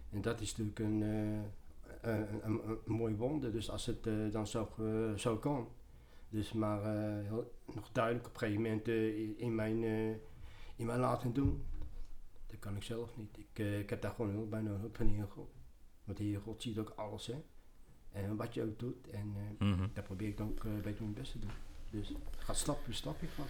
En 0.10 0.22
dat 0.22 0.42
is 0.42 0.58
natuurlijk 0.58 0.80
een, 0.80 1.02
een, 1.02 2.46
een, 2.46 2.62
een 2.68 2.80
mooi 2.86 3.16
wonder, 3.16 3.52
dus 3.52 3.70
als 3.70 3.86
het 3.86 4.04
dan 4.32 4.48
zo, 4.48 4.70
zo 5.18 5.38
kan. 5.38 5.68
Dus 6.30 6.54
maar 6.54 6.80
eh, 6.84 7.24
heel, 7.28 7.54
nog 7.74 7.90
duidelijk 7.92 8.28
op 8.28 8.34
een 8.34 8.40
gegeven 8.40 8.62
moment 8.62 8.88
eh, 8.88 9.18
in- 9.18 9.56
mijn, 9.56 9.84
eh, 9.84 10.10
in 10.76 10.86
mijn 10.86 11.00
laten 11.00 11.34
doen, 11.34 11.64
dat 12.48 12.60
kan 12.60 12.76
ik 12.76 12.84
zelf 12.84 13.18
niet. 13.18 13.38
Ik, 13.38 13.60
ik 13.80 13.90
heb 13.90 14.02
daar 14.02 14.12
gewoon 14.14 14.32
hulp 14.32 14.50
bij 14.50 14.62
nodig, 14.62 14.90
van 14.96 15.06
de 15.08 15.12
Heer 15.14 15.28
God. 15.30 15.50
Want 16.04 16.18
de 16.18 16.24
Heer 16.24 16.42
God 16.42 16.62
ziet 16.62 16.78
ook 16.78 16.90
alles, 16.96 17.28
hè. 17.28 17.44
En 18.12 18.36
wat 18.36 18.54
je 18.54 18.64
ook 18.64 18.80
doet, 18.80 19.10
en 19.10 19.36
Mhm. 19.60 19.88
daar 19.94 20.04
probeer 20.04 20.28
ik 20.28 20.38
dan 20.38 20.50
ook 20.50 20.64
beetje 20.82 21.02
mijn 21.04 21.14
best 21.14 21.32
te 21.32 21.40
doen. 21.40 21.50
Dus 21.90 22.08
het 22.08 22.18
gaat 22.44 22.58
stap 22.58 22.84
voor 22.84 22.94
stapje 22.94 23.28
van. 23.28 23.46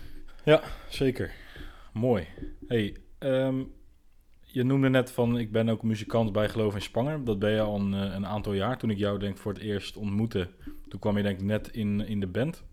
Zeker. 0.89 1.34
Mooi. 1.94 2.27
Hey, 2.67 2.98
ehm, 3.17 3.63
je 4.56 4.64
noemde 4.64 4.90
net 4.90 5.12
van 5.12 5.38
ik 5.38 5.52
ben 5.52 5.70
ook 5.70 5.84
muzikant 5.84 6.32
bij 6.32 6.50
Geloof 6.50 6.76
in 6.76 6.82
Spanger. 6.82 7.24
Dat 7.24 7.40
ben 7.40 7.52
je 7.52 7.60
al 7.62 7.80
een, 7.80 7.94
eh, 7.94 8.14
een 8.14 8.26
aantal 8.26 8.54
jaar. 8.54 8.78
Toen 8.78 8.90
ik 8.90 8.98
jou 8.98 9.20
denk 9.20 9.38
voor 9.38 9.54
het 9.54 9.62
eerst 9.62 9.98
ontmoette, 9.98 10.50
toen 10.88 11.00
kwam 11.00 11.18
je 11.18 11.24
denk 11.24 11.40
ik 11.40 11.46
net 11.46 11.68
in, 11.68 12.00
in 12.08 12.20
de 12.20 12.28
band. 12.28 12.64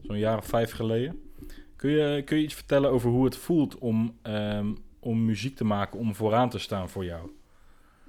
Zo'n 0.00 0.18
jaar 0.18 0.36
of 0.38 0.46
vijf 0.46 0.70
geleden. 0.72 1.32
Kun 1.76 1.90
je, 1.90 2.22
kun 2.24 2.36
je 2.36 2.42
iets 2.42 2.54
vertellen 2.54 2.90
over 2.90 3.10
hoe 3.10 3.24
het 3.24 3.36
voelt 3.36 3.78
om, 3.78 4.18
ehm, 4.22 4.74
om 4.98 5.24
muziek 5.24 5.56
te 5.56 5.64
maken, 5.64 5.98
om 5.98 6.14
vooraan 6.14 6.50
te 6.50 6.58
staan 6.58 6.88
voor 6.88 7.04
jou? 7.04 7.30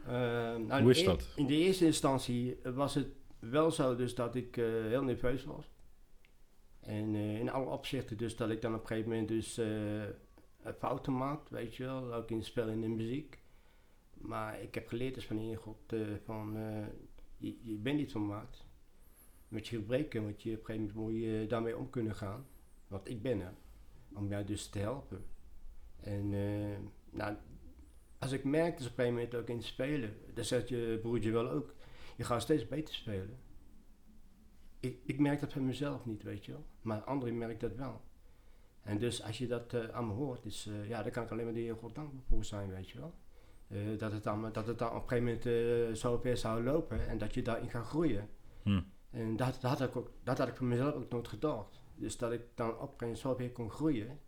Eh, 0.05 0.11
nou, 0.67 0.81
Hoe 0.81 0.91
is 0.91 0.99
in- 0.99 1.05
dat? 1.05 1.33
In 1.35 1.45
de 1.47 1.55
eerste 1.57 1.85
instantie 1.85 2.57
was 2.63 2.95
het 2.95 3.07
wel 3.39 3.71
zo 3.71 3.95
dus 3.95 4.15
dat 4.15 4.35
ik 4.35 4.57
eh, 4.57 4.65
heel 4.87 5.03
nerveus 5.03 5.43
was. 5.43 5.69
En 6.79 7.15
in 7.15 7.51
alle 7.51 7.69
opzichten 7.69 8.17
dus 8.17 8.35
dat 8.35 8.49
ik 8.49 8.61
dan 8.61 8.73
op 8.73 8.81
een 8.81 8.87
gegeven 8.87 9.09
moment 9.09 9.27
dus 9.27 9.59
fouten 10.77 11.17
maak, 11.17 11.49
weet 11.49 11.75
je 11.75 11.83
wel. 11.83 12.13
Ook 12.13 12.31
in 12.31 12.43
spel 12.43 12.67
in 12.67 12.81
de 12.81 12.87
muziek. 12.87 13.39
Maar 14.13 14.61
ik 14.61 14.75
heb 14.75 14.87
geleerd 14.87 15.13
dus 15.13 15.25
van 15.25 15.37
de 15.37 15.55
God 15.55 15.93
eh, 15.93 15.99
van 16.23 16.57
eh, 16.57 16.85
je, 17.37 17.77
bent 17.77 17.97
niet 17.97 18.11
van 18.11 18.25
maakt. 18.25 18.65
Met 19.47 19.67
je 19.67 19.75
gebreken, 19.75 20.23
want 20.23 20.41
je 20.41 20.51
op 20.51 20.59
een 20.59 20.65
gegeven 20.65 20.95
moment 20.95 21.13
moet 21.13 21.21
je 21.21 21.45
daarmee 21.47 21.77
om 21.77 21.89
kunnen 21.89 22.15
gaan. 22.15 22.45
Want 22.87 23.09
ik 23.09 23.21
ben 23.21 23.41
er. 23.41 23.53
Om 24.13 24.27
jou 24.27 24.43
dus 24.45 24.69
te 24.69 24.79
helpen. 24.79 25.25
En 25.99 26.33
eh, 26.33 26.77
nou, 27.09 27.35
als 28.19 28.31
ik 28.31 28.43
merk 28.43 28.77
dus 28.77 28.87
op 28.87 28.91
een 28.91 29.05
gegeven 29.05 29.13
moment 29.13 29.35
ook 29.35 29.49
in 29.49 29.63
spelen, 29.63 30.17
dan 30.33 30.43
zegt 30.43 30.69
je 30.69 30.99
broertje 31.01 31.31
wel 31.31 31.49
ook, 31.49 31.73
je 32.17 32.23
gaat 32.23 32.41
steeds 32.41 32.67
beter 32.67 32.93
spelen. 32.93 33.39
Ik, 34.79 34.99
ik 35.05 35.19
merk 35.19 35.39
dat 35.39 35.53
van 35.53 35.65
mezelf 35.65 36.05
niet, 36.05 36.23
weet 36.23 36.45
je 36.45 36.51
wel. 36.51 36.65
Maar 36.81 37.01
anderen 37.01 37.37
merken 37.37 37.69
dat 37.69 37.77
wel. 37.77 38.01
En 38.83 38.97
dus 38.97 39.23
als 39.23 39.37
je 39.37 39.47
dat 39.47 39.73
eh, 39.73 39.89
aan 39.89 40.07
me 40.07 40.13
hoort, 40.13 40.45
is, 40.45 40.67
eh, 40.67 40.89
ja, 40.89 41.03
dan 41.03 41.11
kan 41.11 41.23
ik 41.23 41.31
alleen 41.31 41.45
maar 41.45 41.53
de 41.53 41.59
Heer 41.59 41.75
God 41.75 41.95
dankbaar 41.95 42.21
voor 42.27 42.45
zijn, 42.45 42.69
weet 42.69 42.89
je 42.89 42.99
wel. 42.99 43.13
Eh, 43.67 43.97
dat, 43.97 44.11
het 44.11 44.23
dan, 44.23 44.51
dat 44.51 44.67
het 44.67 44.79
dan 44.79 44.89
op 44.89 45.11
een 45.11 45.19
gegeven 45.19 45.39
moment 45.43 45.97
zo 45.97 46.17
ver 46.17 46.37
zou 46.37 46.63
lopen 46.63 47.07
en 47.07 47.17
dat 47.17 47.33
je 47.33 47.41
daarin 47.41 47.69
gaat 47.69 47.85
groeien. 47.85 48.29
Hm. 48.63 48.81
En 49.09 49.35
dat, 49.35 49.57
dat, 49.61 49.79
had 49.79 49.81
ik 49.81 49.95
ook, 49.95 50.11
dat 50.23 50.37
had 50.37 50.47
ik 50.47 50.55
voor 50.55 50.67
mezelf 50.67 50.93
ook 50.93 51.09
nooit 51.09 51.27
gedacht. 51.27 51.79
Dus 51.95 52.17
dat 52.17 52.31
ik 52.31 52.41
dan 52.55 52.69
op 52.69 52.73
een 52.73 52.79
gegeven 52.79 52.97
moment 52.99 53.19
zo 53.19 53.35
weer 53.35 53.51
kon 53.51 53.69
groeien. 53.69 54.19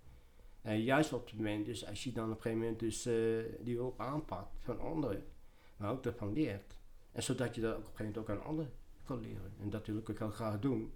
En 0.61 0.81
juist 0.81 1.13
op 1.13 1.25
het 1.25 1.35
moment, 1.35 1.65
dus 1.65 1.87
als 1.87 2.03
je 2.03 2.11
dan 2.11 2.31
op 2.31 2.35
een 2.35 2.41
gegeven 2.41 2.59
moment 2.59 2.79
dus, 2.79 3.03
die 3.59 3.75
hulp 3.75 3.99
aanpakt 3.99 4.55
van 4.59 4.79
anderen, 4.79 5.23
maar 5.77 5.91
ook 5.91 6.03
daarvan 6.03 6.33
leert. 6.33 6.77
En 7.11 7.23
zodat 7.23 7.55
je 7.55 7.61
dat 7.61 7.71
ook 7.71 7.77
op 7.77 7.83
een 7.85 7.95
gegeven 7.95 8.05
moment 8.05 8.29
ook 8.29 8.37
aan 8.37 8.47
anderen 8.47 8.73
kan 9.03 9.19
leren. 9.19 9.53
En 9.59 9.69
dat 9.69 9.87
wil 9.87 9.97
ik 9.97 10.09
ook 10.09 10.19
heel 10.19 10.29
graag 10.29 10.59
doen. 10.59 10.93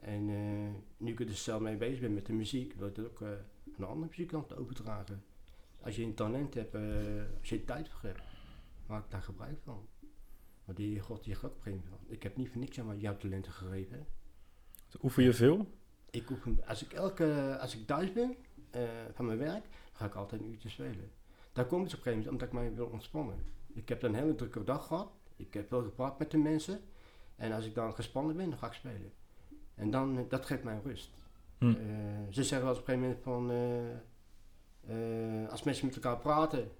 En 0.00 0.28
eh, 0.28 0.74
nu 0.96 1.12
ik 1.12 1.20
er 1.20 1.26
dus 1.26 1.44
zelf 1.44 1.60
mee 1.60 1.76
bezig 1.76 2.00
ben 2.00 2.14
met 2.14 2.26
de 2.26 2.32
muziek, 2.32 2.74
wil 2.74 2.88
ik 2.88 2.96
het 2.96 3.06
ook 3.06 3.20
uh, 3.20 3.28
een 3.76 3.84
andere 3.84 4.06
muzikant 4.06 4.56
overdragen. 4.56 5.24
Als 5.80 5.96
je 5.96 6.02
een 6.02 6.14
talent 6.14 6.54
hebt, 6.54 6.74
uh, 6.74 6.82
als 7.40 7.48
je 7.48 7.64
tijd 7.64 7.88
voor 7.88 8.08
hebt, 8.08 8.22
maak 8.86 9.10
daar 9.10 9.22
gebruik 9.22 9.58
van. 9.64 9.86
Maar 10.64 10.74
die 10.74 11.00
God 11.00 11.24
die 11.24 11.34
gaat 11.34 11.50
op 11.50 11.66
een 11.66 11.82
van. 11.88 11.98
Ik 12.06 12.22
heb 12.22 12.36
niet 12.36 12.48
voor 12.48 12.60
niks 12.60 12.80
aan 12.80 12.98
jouw 12.98 13.16
talenten 13.16 13.52
gegeven. 13.52 14.06
Oefen 15.02 15.22
je 15.22 15.32
veel? 15.32 15.66
Ik 16.10 16.30
oefen, 16.30 16.66
als 16.66 16.84
ik, 16.84 16.92
elke, 16.92 17.58
als 17.60 17.76
ik 17.76 17.86
thuis 17.86 18.12
ben 18.12 18.36
van 19.14 19.26
mijn 19.26 19.38
werk, 19.38 19.64
ga 19.92 20.06
ik 20.06 20.14
altijd 20.14 20.40
een 20.40 20.50
uurtje 20.50 20.68
spelen. 20.68 21.10
Daar 21.52 21.66
komt 21.66 21.90
het 21.90 22.00
op 22.00 22.06
een 22.06 22.12
gegeven 22.12 22.16
moment 22.16 22.28
omdat 22.30 22.48
ik 22.48 22.52
mij 22.52 22.74
wil 22.74 22.92
ontspannen. 22.92 23.44
Ik 23.72 23.88
heb 23.88 24.02
een 24.02 24.14
hele 24.14 24.34
drukke 24.34 24.64
dag 24.64 24.86
gehad. 24.86 25.12
Ik 25.36 25.54
heb 25.54 25.68
veel 25.68 25.82
gepraat 25.82 26.18
met 26.18 26.30
de 26.30 26.38
mensen. 26.38 26.80
En 27.36 27.52
als 27.52 27.66
ik 27.66 27.74
dan 27.74 27.94
gespannen 27.94 28.36
ben, 28.36 28.50
dan 28.50 28.58
ga 28.58 28.66
ik 28.66 28.72
spelen. 28.72 29.12
En 29.78 29.90
dan, 29.90 30.26
dat 30.28 30.46
geeft 30.46 30.62
mij 30.62 30.80
rust. 30.84 31.10
Hm. 31.58 31.74
ze 32.30 32.44
zeggen 32.44 32.66
wel 32.66 32.76
op 32.76 32.88
een 32.88 32.98
gegeven 32.98 33.00
moment 33.00 33.22
van... 33.22 33.50
als 35.50 35.62
mensen 35.62 35.86
met 35.86 35.94
elkaar 35.94 36.18
praten... 36.18 36.70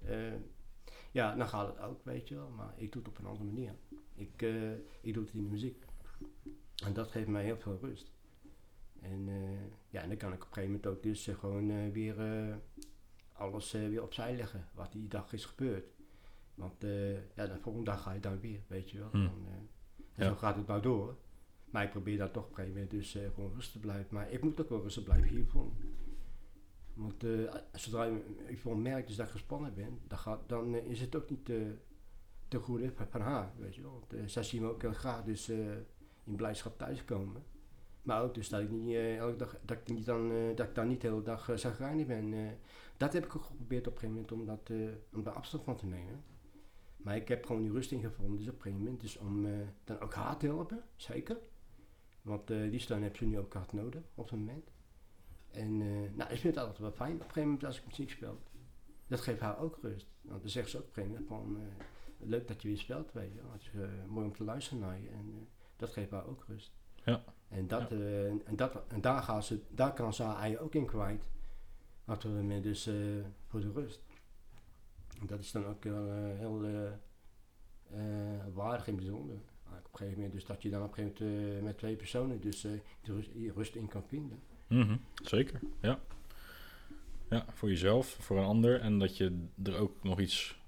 ja, 1.11 1.35
dan 1.35 1.47
gaat 1.47 1.67
het 1.67 1.79
ook, 1.79 2.03
weet 2.03 2.27
je 2.27 2.35
wel. 2.35 2.49
Maar 2.49 2.73
ik 2.75 2.91
doe 2.91 3.01
het 3.01 3.11
op 3.11 3.17
een 3.17 3.25
andere 3.25 3.45
manier. 3.45 3.73
Ik, 4.15 4.41
ik 5.01 5.13
doe 5.13 5.23
het 5.23 5.33
in 5.33 5.43
de 5.43 5.49
muziek. 5.49 5.85
En 6.85 6.93
dat 6.93 7.11
geeft 7.11 7.27
mij 7.27 7.43
heel 7.43 7.57
veel 7.57 7.77
rust. 7.81 8.11
En 9.01 9.29
ja, 9.89 10.01
en 10.01 10.07
dan 10.07 10.17
kan 10.17 10.33
ik 10.33 10.43
op 10.43 10.47
een 10.47 10.53
gegeven 10.53 10.75
moment 10.75 10.87
ook 10.87 11.03
dus 11.03 11.29
gewoon 11.39 11.91
weer 11.91 12.15
alles 13.33 13.71
weer 13.71 14.03
opzij 14.03 14.35
leggen. 14.35 14.67
Wat 14.73 14.91
die 14.91 15.07
dag 15.07 15.33
is 15.33 15.45
gebeurd. 15.45 15.91
Want 16.55 16.81
ja, 17.35 17.45
de 17.45 17.57
volgende 17.61 17.91
dag 17.91 18.01
ga 18.01 18.13
je 18.13 18.19
dan 18.19 18.39
weer, 18.39 18.61
weet 18.67 18.89
je 18.91 18.99
wel. 18.99 19.09
Hm. 19.11 19.23
Dan, 19.23 19.45
en 20.15 20.25
zo 20.25 20.35
gaat 20.35 20.55
het 20.55 20.67
nou 20.67 20.81
door. 20.81 21.17
Maar 21.69 21.83
ik 21.83 21.89
probeer 21.89 22.17
daar 22.17 22.31
toch 22.31 22.43
op 22.43 22.49
een 22.49 22.55
gegeven 22.55 22.75
moment 22.75 22.91
dus 22.91 23.15
uh, 23.15 23.23
gewoon 23.33 23.53
rustig 23.53 23.71
te 23.71 23.79
blijven. 23.79 24.15
Maar 24.15 24.31
ik 24.31 24.43
moet 24.43 24.61
ook 24.61 24.69
wel 24.69 24.81
rustig 24.81 25.03
blijven 25.03 25.29
hiervan. 25.29 25.73
Want 26.93 27.23
uh, 27.23 27.53
zodra 27.73 28.05
ik 28.47 28.65
merk 28.65 29.07
dus 29.07 29.15
dat 29.15 29.25
ik 29.25 29.31
gespannen 29.31 29.73
ben, 29.73 29.99
dan, 30.07 30.17
gaat, 30.17 30.49
dan 30.49 30.73
uh, 30.73 30.85
is 30.85 31.01
het 31.01 31.15
ook 31.15 31.29
niet 31.29 31.45
te 32.47 32.59
goed 32.59 32.81
van 33.09 33.21
haar, 33.21 33.51
weet 33.57 33.75
je 33.75 33.81
wel. 33.81 34.03
Want, 34.09 34.31
zij 34.31 34.43
zien 34.43 34.61
me 34.61 34.67
ook 34.67 34.81
heel 34.81 34.93
graag 34.93 35.23
dus 35.23 35.49
in 36.23 36.35
blijdschap 36.35 36.77
thuiskomen. 36.77 37.43
Maar 38.01 38.23
ook 38.23 38.33
dus 38.33 38.49
dat 38.49 38.61
ik 38.61 38.69
niet 38.69 38.95
elke 38.95 39.35
dag, 39.35 39.57
dat 39.65 39.77
ik, 39.77 39.87
niet 39.87 40.05
dan, 40.05 40.31
dat 40.55 40.67
ik 40.67 40.75
dan 40.75 40.87
niet 40.87 41.01
de 41.01 41.07
hele 41.07 41.21
dag 41.21 41.51
zagrijnig 41.55 42.05
ben. 42.07 42.57
dat 42.97 43.13
heb 43.13 43.25
ik 43.25 43.35
ook 43.35 43.43
geprobeerd 43.43 43.87
op 43.87 43.93
een 43.93 43.99
gegeven 43.99 44.21
moment 44.21 44.31
om, 44.31 44.45
dat, 44.45 44.71
om 45.13 45.23
daar 45.23 45.33
afstand 45.33 45.63
van 45.63 45.75
te 45.75 45.85
nemen. 45.85 46.23
Maar 46.97 47.15
ik 47.15 47.27
heb 47.27 47.45
gewoon 47.45 47.61
die 47.61 47.71
rust 47.71 47.91
ingevonden 47.91 48.37
dus 48.37 48.47
op 48.47 48.55
een 48.55 48.61
gegeven 48.61 48.83
moment. 48.83 49.01
Dus 49.01 49.17
om 49.17 49.47
dan 49.83 49.99
ook 49.99 50.13
haar 50.13 50.37
te 50.37 50.45
helpen, 50.45 50.83
zeker. 50.95 51.37
Want 52.21 52.51
uh, 52.51 52.71
die 52.71 52.79
steun 52.79 53.03
heb 53.03 53.15
je 53.15 53.25
nu 53.25 53.39
ook 53.39 53.53
hard 53.53 53.73
nodig 53.73 54.01
op 54.15 54.29
het 54.29 54.39
moment. 54.39 54.71
En 55.51 55.81
uh, 55.81 56.09
nou, 56.15 56.31
ik 56.31 56.39
vind 56.39 56.55
het 56.55 56.57
altijd 56.57 56.77
wel 56.77 56.91
fijn 56.91 57.13
op 57.13 57.19
een 57.19 57.25
gegeven 57.25 57.47
moment 57.49 57.65
als 57.65 57.77
ik 57.77 57.87
muziek 57.87 58.09
speel. 58.09 58.39
Dat 59.07 59.21
geeft 59.21 59.39
haar 59.39 59.59
ook 59.59 59.77
rust. 59.81 60.07
Want 60.21 60.41
dan 60.41 60.49
zegt 60.49 60.69
ze 60.69 60.77
ook 60.77 60.83
op 60.83 60.97
een 60.97 61.03
gegeven 61.03 61.25
moment 61.27 61.55
van, 61.55 61.61
uh, 61.61 62.29
leuk 62.29 62.47
dat 62.47 62.61
je 62.61 62.67
weer 62.67 62.77
speelt, 62.77 63.11
weet 63.11 63.33
je. 63.33 63.39
Het 63.51 63.61
is 63.61 63.69
mooi 64.07 64.25
om 64.25 64.33
te 64.33 64.43
luisteren 64.43 64.79
naar 64.79 64.99
je. 64.99 65.09
En 65.09 65.47
dat 65.75 65.89
geeft 65.89 66.11
haar 66.11 66.27
ook 66.27 66.45
rust. 66.47 66.71
Ja. 67.03 67.23
En, 67.47 67.67
dat, 67.67 67.89
ja. 67.89 67.95
en, 68.45 68.55
dat, 68.55 68.87
en 68.87 69.01
daar, 69.01 69.23
gaan 69.23 69.43
ze, 69.43 69.61
daar 69.69 69.93
kan 69.93 70.13
ze 70.13 70.23
haar 70.23 70.59
ook 70.59 70.75
in 70.75 70.85
kwijt. 70.85 71.29
Op 72.07 72.21
het 72.21 72.23
moment 72.23 72.63
dus 72.63 72.89
voor 73.47 73.59
de 73.59 73.71
rust. 73.71 74.01
En 75.19 75.27
dat 75.27 75.39
is 75.39 75.51
dan 75.51 75.65
ook 75.65 75.83
heel 75.83 76.65
waardig 78.53 78.87
en 78.87 78.95
bijzonder 78.95 79.39
op 79.77 79.91
een 79.91 79.97
gegeven 79.97 80.15
moment, 80.15 80.33
dus 80.33 80.45
dat 80.45 80.61
je 80.61 80.69
dan 80.69 80.83
op 80.83 80.97
een 80.97 81.03
gegeven 81.03 81.25
moment 81.25 81.57
uh, 81.57 81.63
met 81.63 81.77
twee 81.77 81.95
personen 81.95 82.41
dus 82.41 82.65
uh, 82.65 82.71
rust, 83.03 83.29
rust, 83.55 83.75
in 83.75 83.87
kan 83.87 84.03
vinden. 84.07 84.39
Mm 84.67 84.81
-hmm. 84.81 85.01
Zeker, 85.23 85.59
ja. 85.81 85.99
Ja, 87.29 87.45
voor 87.53 87.69
jezelf, 87.69 88.17
voor 88.19 88.37
een 88.37 88.45
ander. 88.45 88.79
En 88.79 88.99
dat 88.99 89.17
je 89.17 89.45
er 89.63 89.77
ook 89.77 90.03
nog 90.03 90.19
iets 90.19 90.59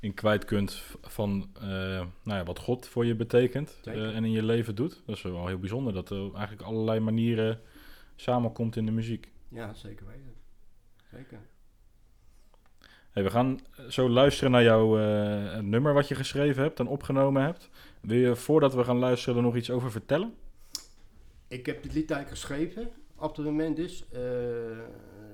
in 0.00 0.14
kwijt 0.14 0.44
kunt 0.44 0.82
van 1.02 1.50
uh, 1.56 1.62
nou 1.62 2.38
ja, 2.38 2.44
wat 2.44 2.58
God 2.58 2.88
voor 2.88 3.06
je 3.06 3.14
betekent 3.14 3.80
en 3.84 4.24
in 4.24 4.30
je 4.30 4.42
leven 4.42 4.74
doet. 4.74 5.02
Dat 5.06 5.16
is 5.16 5.22
wel 5.22 5.46
heel 5.46 5.58
bijzonder 5.58 5.92
dat 5.92 6.10
er 6.10 6.34
eigenlijk 6.34 6.62
allerlei 6.62 7.00
manieren 7.00 7.60
samenkomt 8.16 8.76
in 8.76 8.86
de 8.86 8.92
muziek. 8.92 9.32
Ja, 9.48 9.74
zeker 9.74 10.06
weten. 10.06 10.34
Zeker. 11.10 11.40
We 13.22 13.30
gaan 13.30 13.60
zo 13.88 14.08
luisteren 14.08 14.50
naar 14.50 14.62
jouw 14.62 14.96
nummer 15.60 15.94
wat 15.94 16.08
je 16.08 16.14
geschreven 16.14 16.62
hebt 16.62 16.80
en 16.80 16.86
opgenomen 16.86 17.42
hebt. 17.42 17.70
Wil 18.00 18.18
je 18.18 18.36
voordat 18.36 18.74
we 18.74 18.84
gaan 18.84 18.98
luisteren 18.98 19.36
er 19.36 19.42
nog 19.42 19.56
iets 19.56 19.70
over 19.70 19.90
vertellen? 19.90 20.34
Ik 21.48 21.66
heb 21.66 21.82
dit 21.82 21.94
lied 21.94 22.10
eigenlijk 22.10 22.40
geschreven 22.40 22.88
op 23.16 23.36
het 23.36 23.44
moment 23.44 23.76
dus 23.76 24.06
uh, 24.14 24.20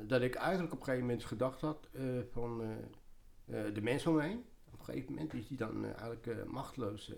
dat 0.06 0.22
ik 0.22 0.34
eigenlijk 0.34 0.72
op 0.72 0.78
een 0.78 0.84
gegeven 0.84 1.06
moment 1.06 1.24
gedacht 1.24 1.60
had 1.60 1.88
uh, 1.92 2.02
van 2.30 2.62
de 3.46 3.82
mensen 3.82 4.10
om 4.10 4.16
me 4.16 4.22
heen. 4.22 4.44
Op 4.72 4.78
een 4.78 4.84
gegeven 4.84 5.12
moment 5.12 5.34
is 5.34 5.48
die 5.48 5.56
dan 5.56 5.84
eigenlijk 5.84 6.44
machteloos 6.46 7.12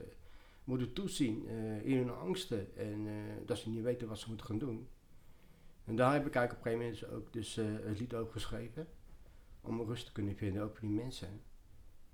moeten 0.65 0.93
toezien 0.93 1.49
in 1.83 1.97
hun 1.97 2.11
angsten 2.11 2.77
en 2.77 3.07
dat 3.47 3.59
ze 3.59 3.69
niet 3.69 3.83
weten 3.83 4.09
wat 4.09 4.19
ze 4.19 4.29
moeten 4.29 4.47
gaan 4.47 4.59
doen. 4.59 4.89
En 5.85 5.97
daar 5.97 6.13
heb 6.13 6.27
ik 6.27 6.35
eigenlijk 6.35 6.67
op 6.67 6.73
een 6.73 6.81
gegeven 6.81 7.01
moment 7.01 7.01
dus 7.01 7.19
ook 7.19 7.33
dus, 7.33 7.55
het 7.87 7.99
lied 7.99 8.15
over 8.15 8.33
geschreven 8.33 8.87
om 9.65 9.83
rust 9.83 10.07
te 10.07 10.13
kunnen 10.13 10.37
vinden, 10.37 10.63
ook 10.63 10.77
voor 10.77 10.89
die 10.89 10.97
mensen. 10.97 11.43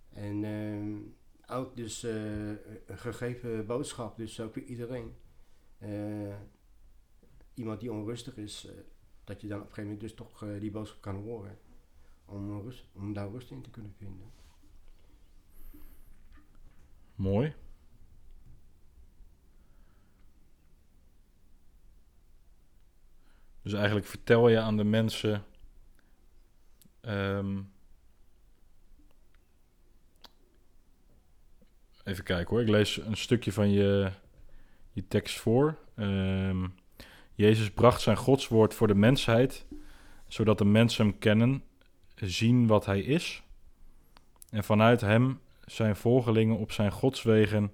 En 0.09 0.45
ehm, 0.45 0.99
ook 1.47 1.77
dus 1.77 2.03
een 2.03 2.59
gegeven 2.87 3.67
boodschap, 3.67 4.17
dus 4.17 4.41
ook 4.41 4.53
voor 4.53 4.63
iedereen. 4.63 5.15
Uh, 5.79 6.35
iemand 7.55 7.81
die 7.81 7.93
onrustig 7.93 8.37
is, 8.37 8.67
uh, 8.67 8.73
dat 9.25 9.41
je 9.41 9.49
dan 9.49 9.61
op 9.61 9.67
een 9.67 9.73
gegeven 9.73 9.91
moment 9.91 10.01
dus 10.01 10.15
toch 10.15 10.45
die 10.59 10.71
boodschap 10.71 11.01
kan 11.01 11.17
horen. 11.17 11.59
Om, 12.25 12.61
rust, 12.61 12.85
om 12.93 13.13
daar 13.13 13.31
rust 13.31 13.51
in 13.51 13.63
te 13.63 13.71
kunnen 13.71 13.95
vinden. 13.97 14.33
Mooi. 17.15 17.55
Dus 23.63 23.73
eigenlijk 23.73 24.07
vertel 24.07 24.49
je 24.49 24.61
aan 24.61 24.77
de 24.77 24.85
mensen 24.85 25.45
um, 27.07 27.73
Even 32.05 32.25
kijken 32.25 32.51
hoor. 32.51 32.61
Ik 32.61 32.69
lees 32.69 32.97
een 32.97 33.17
stukje 33.17 33.53
van 33.53 33.71
je, 33.71 34.11
je 34.93 35.09
tekst 35.09 35.39
voor. 35.39 35.79
Um, 35.97 36.75
Jezus 37.35 37.71
bracht 37.71 38.01
zijn 38.01 38.17
godswoord 38.17 38.75
voor 38.75 38.87
de 38.87 38.95
mensheid, 38.95 39.67
zodat 40.27 40.59
de 40.59 40.65
mensen 40.65 41.07
hem 41.07 41.19
kennen, 41.19 41.65
zien 42.15 42.67
wat 42.67 42.87
hij 42.87 43.01
is. 43.01 43.43
En 44.51 44.65
vanuit 44.65 45.01
hem 45.01 45.41
zijn 45.65 45.97
volgelingen 45.97 46.57
op 46.57 46.73
zijn 46.73 46.93
godswegen 46.93 47.73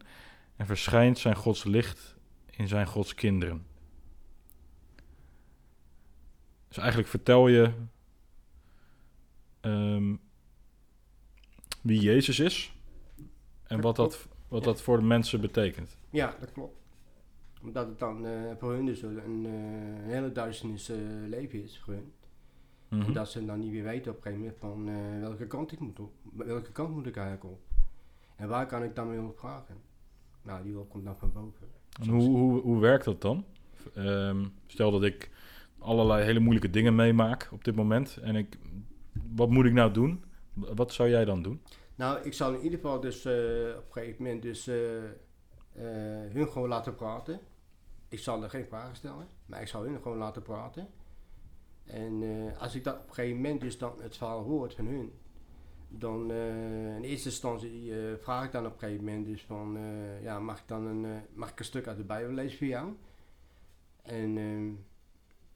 en 0.57 0.67
verschijnt 0.67 1.19
zijn 1.19 1.37
gods 1.37 1.65
licht 1.65 2.17
in 2.51 2.69
zijn 2.69 2.87
gods 2.87 3.15
kinderen. 3.15 3.67
Dus 6.69 6.77
eigenlijk 6.79 7.09
vertel 7.09 7.49
je 7.49 7.73
um, 9.67 10.21
wie 11.83 12.01
Jezus 12.01 12.39
is 12.39 12.75
en 13.63 13.81
wat, 13.81 13.97
dat, 13.97 14.29
wat 14.49 14.65
dat 14.65 14.83
voor 14.83 14.99
de 14.99 15.05
mensen 15.05 15.41
betekent. 15.41 15.97
Ja, 16.11 16.37
dat 16.41 16.53
klopt. 16.53 16.77
Omdat 17.63 17.87
het 17.87 17.99
dan 17.99 18.27
uh, 18.27 18.33
voor 18.59 18.73
hun 18.73 18.87
dus 18.87 19.03
een, 19.03 19.45
uh, 19.45 19.53
hele 20.13 20.33
duisternis 20.33 20.91
uh, 20.91 20.97
leven 21.29 21.63
is 21.63 21.81
voor 21.85 21.95
hun. 21.95 22.13
Mm 22.89 22.99
-hmm. 22.99 23.07
En 23.07 23.13
dat 23.13 23.31
ze 23.31 23.45
dan 23.45 23.59
niet 23.59 23.71
meer 23.71 23.85
weten 23.85 24.11
op 24.11 24.17
een 24.17 24.23
gegeven 24.23 24.41
moment 24.41 24.59
van 24.59 25.21
welke 25.21 25.47
kant 25.47 25.73
ik 25.73 25.81
moet 25.81 26.01
op. 26.01 26.13
Welke 26.33 26.73
kant 26.73 26.95
moet 26.95 27.07
ik 27.07 27.17
eigenlijk 27.17 27.45
op. 27.45 27.61
En 28.37 28.49
waar 28.49 28.67
kan 28.67 28.83
ik 28.83 28.95
dan 28.95 29.09
mee 29.09 29.21
op 29.21 29.39
vragen? 29.39 29.77
Nou, 30.43 30.63
die 30.63 30.73
wil 30.73 30.85
komt 30.85 31.05
dan 31.05 31.17
van 31.17 31.33
boven. 31.33 31.67
En 32.01 32.09
hoe, 32.09 32.23
hoe, 32.23 32.61
hoe 32.61 32.81
werkt 32.81 33.05
dat 33.05 33.21
dan? 33.21 33.45
Um, 33.97 34.53
stel 34.67 34.91
dat 34.91 35.03
ik 35.03 35.31
allerlei 35.79 36.25
hele 36.25 36.41
moeilijke 36.41 36.71
dingen 36.71 36.95
meemaak 36.95 37.49
op 37.53 37.65
dit 37.65 37.75
moment. 37.75 38.17
En 38.17 38.37
ik, 38.37 38.59
wat 39.37 39.51
moet 39.51 39.65
ik 39.65 39.73
nou 39.73 39.93
doen? 39.93 40.25
Wat 40.55 40.93
zou 40.93 41.09
jij 41.09 41.25
dan 41.25 41.43
doen? 41.43 41.63
Nou, 41.95 42.21
ik 42.23 42.33
zal 42.33 42.55
in 42.55 42.61
ieder 42.61 42.79
geval 42.79 43.01
dus 43.01 43.25
uh, 43.25 43.33
op 43.77 43.87
een 43.87 43.93
gegeven 43.93 44.23
moment 44.23 44.43
dus 44.43 44.69
uh, 44.69 44.77
uh, 44.77 45.13
hun 46.33 46.49
gewoon 46.49 46.69
laten 46.69 46.95
praten. 46.95 47.41
Ik 48.09 48.19
zal 48.19 48.43
er 48.43 48.51
geen 48.51 48.67
vragen 48.67 48.97
stellen, 48.97 49.29
maar 49.47 49.61
ik 49.61 49.69
zal 49.69 49.83
hun 49.83 50.01
gewoon 50.03 50.19
laten 50.19 50.43
praten. 50.43 50.89
En 51.85 52.23
als 52.59 52.75
ik 52.75 52.85
dat 52.85 52.95
op 52.95 53.09
een 53.09 53.15
gegeven 53.15 53.37
moment 53.37 53.61
dus 53.61 53.79
dan 53.79 53.93
het 54.01 54.17
verhaal 54.17 54.43
hoort 54.43 54.75
van 54.75 54.87
hun, 54.87 55.13
dan 55.89 56.33
in 56.33 57.03
eerste 57.03 57.29
instantie 57.29 57.93
vraag 58.21 58.45
ik 58.45 58.53
dan 58.53 58.67
op 58.67 58.73
een 58.73 58.79
gegeven 58.79 59.05
moment 59.05 59.27
dus 59.27 59.43
van, 59.43 59.79
ja, 60.23 60.39
mag 60.41 60.59
ik 60.59 60.69
dan 60.69 60.87
een, 60.87 61.23
mag 61.35 61.51
ik 61.51 61.59
een 61.59 61.65
stuk 61.65 61.87
uit 61.87 61.97
de 61.97 62.05
Bijbel 62.05 62.33
lezen 62.33 62.59
voor 62.59 62.67
jou? 62.67 62.93
En 64.03 64.85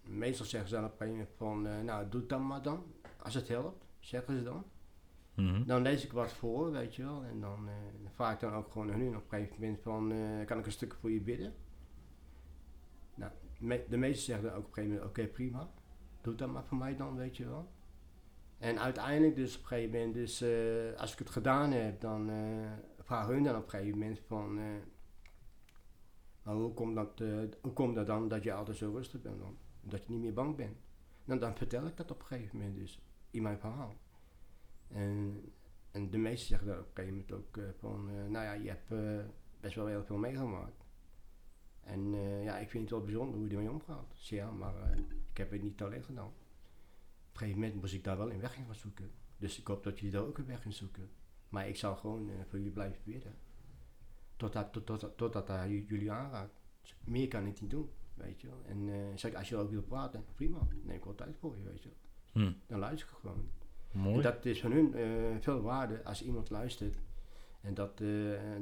meestal 0.02 0.46
zeggen 0.46 0.68
ze 0.68 0.74
dan 0.74 0.84
op 0.84 0.90
een 0.90 1.06
gegeven 1.06 1.28
moment 1.36 1.36
van, 1.36 1.84
nou, 1.84 2.08
doe 2.08 2.26
dan 2.26 2.46
maar 2.46 2.62
dan, 2.62 2.84
als 3.22 3.34
het 3.34 3.48
helpt, 3.48 3.86
zeggen 3.98 4.36
ze 4.36 4.42
dan. 4.42 4.64
Mhm. 5.34 5.64
Dan 5.66 5.82
lees 5.82 6.04
ik 6.04 6.12
wat 6.12 6.32
voor, 6.32 6.70
weet 6.70 6.94
je 6.94 7.02
wel. 7.02 7.22
En 7.24 7.40
dan 7.40 7.68
eh 7.68 7.74
vraag 8.10 8.34
ik 8.34 8.40
dan 8.40 8.52
ook 8.52 8.70
gewoon 8.72 8.92
aan 8.92 9.00
hun 9.00 9.16
op 9.16 9.22
een 9.32 9.38
gegeven 9.38 9.60
moment 9.60 9.80
van, 9.82 10.12
eh, 10.12 10.46
kan 10.46 10.58
ik 10.58 10.66
een 10.66 10.72
stuk 10.72 10.94
voor 10.94 11.10
je 11.10 11.20
bidden? 11.20 11.54
Nou, 13.14 13.32
me- 13.58 13.84
de 13.88 13.96
meesten 13.96 14.24
zeggen 14.24 14.44
dan 14.48 14.54
ook 14.54 14.58
op 14.64 14.68
een 14.68 14.74
gegeven 14.74 14.94
moment, 14.96 15.10
oké 15.18 15.26
prima. 15.26 15.70
Doe 16.20 16.34
dat 16.34 16.50
maar 16.52 16.64
voor 16.64 16.76
mij 16.78 16.96
dan, 16.96 17.16
weet 17.16 17.36
je 17.36 17.44
wel. 17.48 17.70
En 18.58 18.78
uiteindelijk 18.80 19.34
dus 19.36 19.56
op 19.56 19.62
een 19.62 19.68
gegeven 19.68 19.90
moment, 19.98 20.14
dus, 20.14 20.40
eh, 20.40 21.00
als 21.00 21.12
ik 21.12 21.18
het 21.18 21.30
gedaan 21.30 21.70
heb, 21.72 22.00
dan 22.00 22.30
vragen 22.98 23.34
hun 23.34 23.42
dan 23.42 23.56
op 23.56 23.64
een 23.64 23.70
gegeven 23.70 23.98
moment 23.98 24.20
van... 24.26 24.58
hoe, 26.42 26.74
komt 26.74 26.94
dat, 26.94 27.18
hoe 27.62 27.72
komt 27.72 27.94
dat 27.94 28.06
dan 28.06 28.28
dat 28.28 28.42
je 28.42 28.52
altijd 28.52 28.76
zo 28.76 28.90
rustig 28.92 29.22
bent 29.22 29.38
dan? 29.38 29.58
Dat 29.80 30.04
je 30.04 30.10
niet 30.12 30.20
meer 30.20 30.32
bang 30.32 30.56
bent? 30.56 30.76
Nou, 31.24 31.40
dan 31.40 31.56
vertel 31.56 31.86
ik 31.86 31.96
dat 31.96 32.10
op 32.10 32.20
een 32.20 32.26
gegeven 32.26 32.58
moment 32.58 32.76
dus 32.76 33.00
in 33.30 33.42
mijn 33.42 33.58
verhaal. 33.58 33.94
En, 34.88 35.42
en 35.90 36.10
de 36.10 36.18
meesten 36.18 36.48
zeggen 36.48 36.66
daar 36.68 36.78
op 36.80 36.98
een 36.98 37.06
moment 37.06 37.32
ook 37.32 37.56
eh, 37.56 37.64
van, 37.78 38.08
eh, 38.08 38.14
nou 38.14 38.44
ja, 38.44 38.52
je 38.52 38.68
hebt 38.68 38.90
eh, 38.90 39.24
best 39.60 39.74
wel 39.74 39.86
heel 39.86 40.04
veel 40.04 40.16
meegemaakt. 40.16 40.84
En 41.80 42.12
ja, 42.42 42.58
ik 42.58 42.70
vind 42.70 42.82
het 42.82 42.92
wel 42.92 43.02
bijzonder 43.04 43.34
hoe 43.38 43.48
je 43.48 43.54
ermee 43.56 43.70
omgaat. 43.70 44.10
Dus 44.10 44.28
ja, 44.28 44.50
maar 44.50 44.98
ik 45.30 45.36
heb 45.36 45.50
het 45.50 45.62
niet 45.62 45.82
alleen 45.82 46.04
gedaan. 46.04 46.26
Op 46.26 46.32
een 47.32 47.38
gegeven 47.38 47.60
moment 47.60 47.80
moest 47.80 47.94
ik 47.94 48.04
daar 48.04 48.16
wel 48.16 48.30
een 48.32 48.40
weg 48.40 48.56
in 48.56 48.64
gaan 48.64 48.74
zoeken. 48.74 49.10
Dus 49.36 49.58
ik 49.58 49.66
hoop 49.66 49.84
dat 49.84 49.98
jullie 49.98 50.14
daar 50.14 50.24
ook 50.26 50.38
een 50.38 50.46
weg 50.46 50.64
in 50.64 50.72
zoeken. 50.72 51.10
Maar 51.48 51.68
ik 51.68 51.76
zal 51.76 51.96
gewoon 51.96 52.30
voor 52.48 52.58
jullie 52.58 52.72
blijven 52.72 53.00
bidden. 53.04 53.34
Totdat, 54.36 54.72
tot, 54.72 54.86
tot, 54.86 55.16
totdat 55.16 55.48
hij 55.48 55.70
j- 55.70 55.84
jullie 55.88 56.10
aanraakt. 56.12 56.54
Dus 56.80 56.96
meer 57.04 57.28
kan 57.28 57.46
ik 57.46 57.60
niet 57.60 57.70
doen, 57.70 57.90
weet 58.14 58.40
je 58.40 58.46
wel. 58.46 58.62
En 58.64 58.88
eh, 58.88 59.16
zeg, 59.16 59.34
als 59.34 59.48
je 59.48 59.56
ook 59.56 59.70
wil 59.70 59.82
praten, 59.82 60.24
prima. 60.34 60.68
Neem 60.82 60.96
ik 60.96 61.04
wel 61.04 61.14
tijd 61.14 61.36
voor 61.36 61.56
je, 61.56 61.62
weet 61.62 61.82
je 61.82 61.88
wel. 61.88 61.98
Hm. 62.32 62.52
Dan 62.66 62.78
luister 62.78 63.08
ik 63.08 63.14
gewoon. 63.20 63.48
Mooi. 63.92 64.16
En 64.16 64.22
dat 64.22 64.44
is 64.44 64.60
van 64.60 64.72
hun 64.72 64.94
eh, 64.94 65.40
veel 65.40 65.60
waarde 65.60 66.04
als 66.04 66.22
iemand 66.22 66.50
luistert. 66.50 66.96
En 67.60 67.74
dat, 67.74 68.00
eh, 68.00 68.08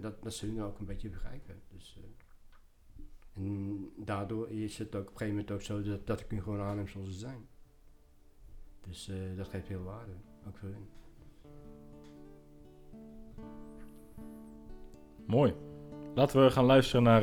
dat, 0.01 0.23
dat 0.23 0.35
ze 0.35 0.47
hun 0.47 0.63
ook 0.63 0.79
een 0.79 0.87
beetje 0.87 1.09
begrijpen. 1.09 1.63
Dus, 1.69 1.99
eh, 1.99 3.43
en 3.43 3.91
daardoor 3.97 4.51
is 4.51 4.79
het 4.79 4.95
ook 4.95 5.03
op 5.03 5.11
een 5.11 5.17
gegeven 5.17 5.35
moment 5.35 5.51
ook 5.51 5.63
zo 5.63 5.83
dat, 5.83 6.07
dat 6.07 6.21
ik 6.21 6.31
hun 6.31 6.43
gewoon 6.43 6.61
aanneem 6.61 6.89
zoals 6.89 7.07
ze 7.07 7.19
zijn. 7.19 7.47
Dus 8.87 9.11
dat 9.37 9.49
geeft 9.49 9.67
veel 9.67 9.83
waarde, 9.83 10.13
ook 10.47 10.57
voor 10.57 10.69
hun. 10.69 10.89
Mooi. 15.27 15.55
Laten 16.15 16.45
we 16.45 16.51
gaan 16.51 16.65
luisteren 16.65 17.03
naar 17.03 17.23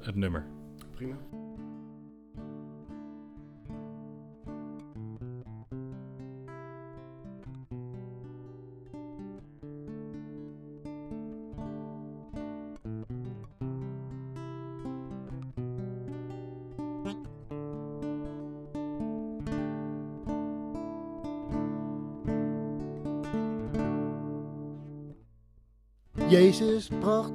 het 0.00 0.14
nummer. 0.14 0.46
Prima. 0.94 1.37
Jezus 26.28 26.88
bracht 27.00 27.32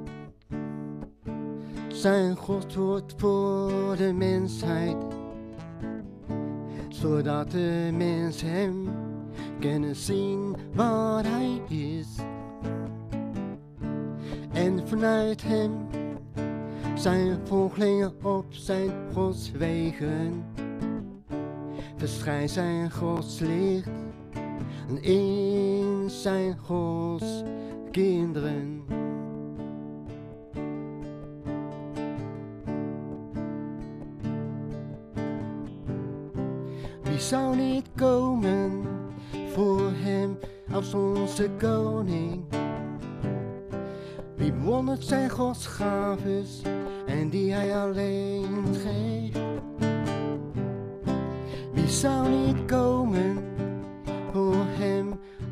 zijn 1.87 2.35
Godwoord 2.35 3.13
voor 3.17 3.95
de 3.97 4.13
mensheid, 4.13 4.95
zodat 6.89 7.51
de 7.51 7.89
mens 7.93 8.41
hem 8.41 8.89
kunnen 9.59 9.95
zien 9.95 10.55
waar 10.73 11.23
hij 11.25 11.61
is. 11.67 12.07
En 14.51 14.87
vanuit 14.87 15.43
hem 15.43 15.71
zijn 16.95 17.39
volgelingen 17.43 18.13
op 18.23 18.45
zijn 18.49 18.91
godswegen, 19.13 20.45
verschijnt 21.95 22.51
zijn 22.51 22.91
godslicht 22.91 23.89
in 25.01 26.05
zijn 26.09 26.57
gods 26.57 27.43
kinderen. 27.91 28.82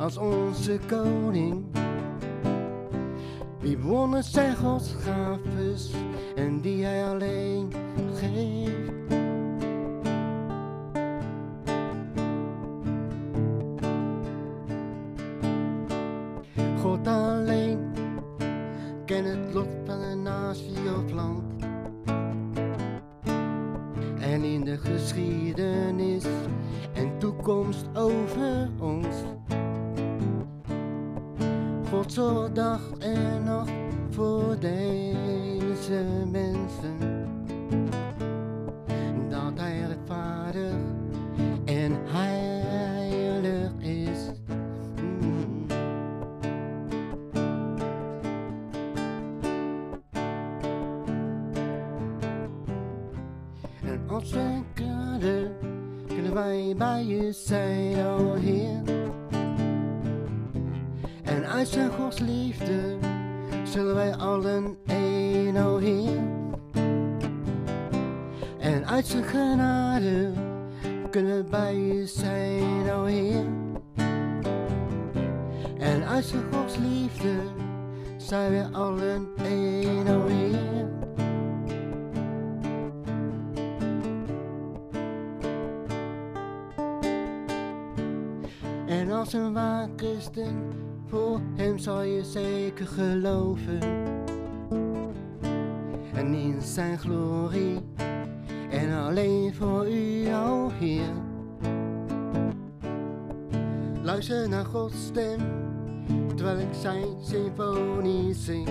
Als 0.02 0.18
onze 0.18 0.80
koning? 0.88 1.66
Wie 3.60 3.78
bewondert 3.78 4.26
zijn 4.26 4.56
godsgaves 4.56 5.92
en 6.36 6.62
die 6.62 6.84
hij 6.84 7.06
alleen 7.06 7.74
geeft? 8.16 8.91
En 61.32 61.48
uit 61.48 61.68
zijn 61.68 61.92
Gods 61.92 62.20
liefde 62.20 62.98
zullen 63.64 63.96
wij 63.96 64.16
allen 64.16 64.78
één, 64.86 65.58
o 65.58 65.78
Heer. 65.78 66.20
En 68.60 68.88
uit 68.88 69.06
zijn 69.06 69.24
genade 69.24 70.32
kunnen 71.10 71.38
we 71.38 71.44
bij 71.50 71.76
je 71.76 72.08
zijn, 72.08 72.92
o 72.92 73.04
Heer. 73.04 73.46
En 75.78 76.08
uit 76.08 76.26
zijn 76.26 76.44
Gods 76.54 76.78
liefde 76.78 77.34
zijn 78.18 78.52
we 78.52 78.78
allen 78.78 79.28
één, 79.44 80.08
o 80.08 80.28
Heer. 80.28 80.90
En 88.88 89.12
als 89.12 89.34
een 89.34 89.54
waar 89.54 89.90
voor 91.12 91.40
hem 91.56 91.78
zal 91.78 92.02
je 92.02 92.24
zeker 92.24 92.88
geloven. 92.88 93.80
En 96.14 96.34
in 96.34 96.62
zijn 96.62 97.00
glorie, 97.00 97.80
en 98.70 98.94
alleen 98.94 99.54
voor 99.54 99.88
u, 99.90 100.34
o 100.34 100.70
Heer. 100.70 101.12
Luister 104.02 104.50
naar 104.50 104.66
Gods 104.66 105.06
stem, 105.06 105.40
terwijl 106.36 106.60
ik 106.60 106.74
zijn 106.82 107.06
symfonie 107.22 108.34
zing. 108.34 108.70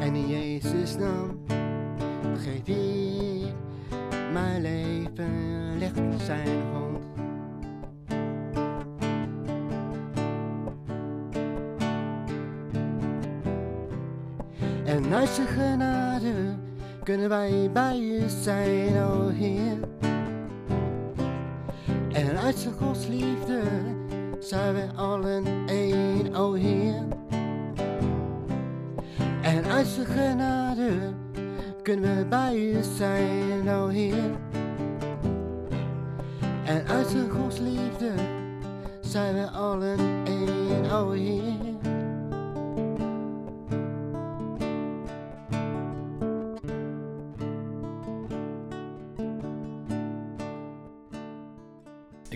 En 0.00 0.14
in 0.14 0.28
Jezus' 0.28 0.96
naam 0.96 1.38
geef 2.36 2.66
ik 2.66 3.54
mijn 4.32 4.62
leven, 4.62 5.78
leg 5.78 5.92
zijn 6.26 6.62
hand. 6.72 6.83
En 14.84 15.14
uit 15.14 15.28
zijn 15.28 15.46
genade 15.46 16.32
kunnen 17.02 17.28
wij 17.28 17.70
bij 17.72 17.98
u 17.98 18.22
zijn, 18.28 19.02
o 19.02 19.28
Heer. 19.28 19.78
En 22.12 22.38
uit 22.38 22.56
zijn 22.56 22.74
Gods 22.74 23.06
liefde 23.06 23.60
zijn 24.38 24.74
we 24.74 24.86
allen 24.96 25.44
één, 25.66 26.34
o 26.34 26.52
Heer. 26.52 27.02
En 29.42 29.64
uit 29.64 29.86
zijn 29.86 30.06
genade 30.06 30.92
kunnen 31.82 32.16
we 32.16 32.24
bij 32.24 32.56
u 32.56 32.82
zijn, 32.96 33.68
o 33.70 33.88
Heer. 33.88 34.30
En 36.64 36.86
uit 36.86 37.06
zijn 37.06 37.30
godsliefde 37.30 38.12
zijn 39.00 39.34
we 39.34 39.50
allen 39.50 39.98
één, 40.24 40.90
o 40.92 41.10
Heer. 41.10 41.63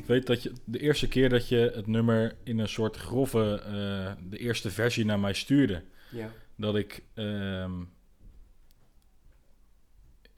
Weet 0.08 0.26
dat 0.26 0.42
je 0.42 0.52
de 0.64 0.78
eerste 0.80 1.08
keer 1.08 1.28
dat 1.28 1.48
je 1.48 1.72
het 1.74 1.86
nummer 1.86 2.36
in 2.44 2.58
een 2.58 2.68
soort 2.68 2.96
grove, 2.96 3.60
eh, 3.64 4.12
de 4.30 4.38
eerste 4.38 4.70
versie 4.70 5.04
naar 5.04 5.20
mij 5.20 5.32
stuurde, 5.32 5.82
Ja. 6.10 6.30
dat 6.56 6.76
ik 6.76 7.02
ehm, 7.14 7.72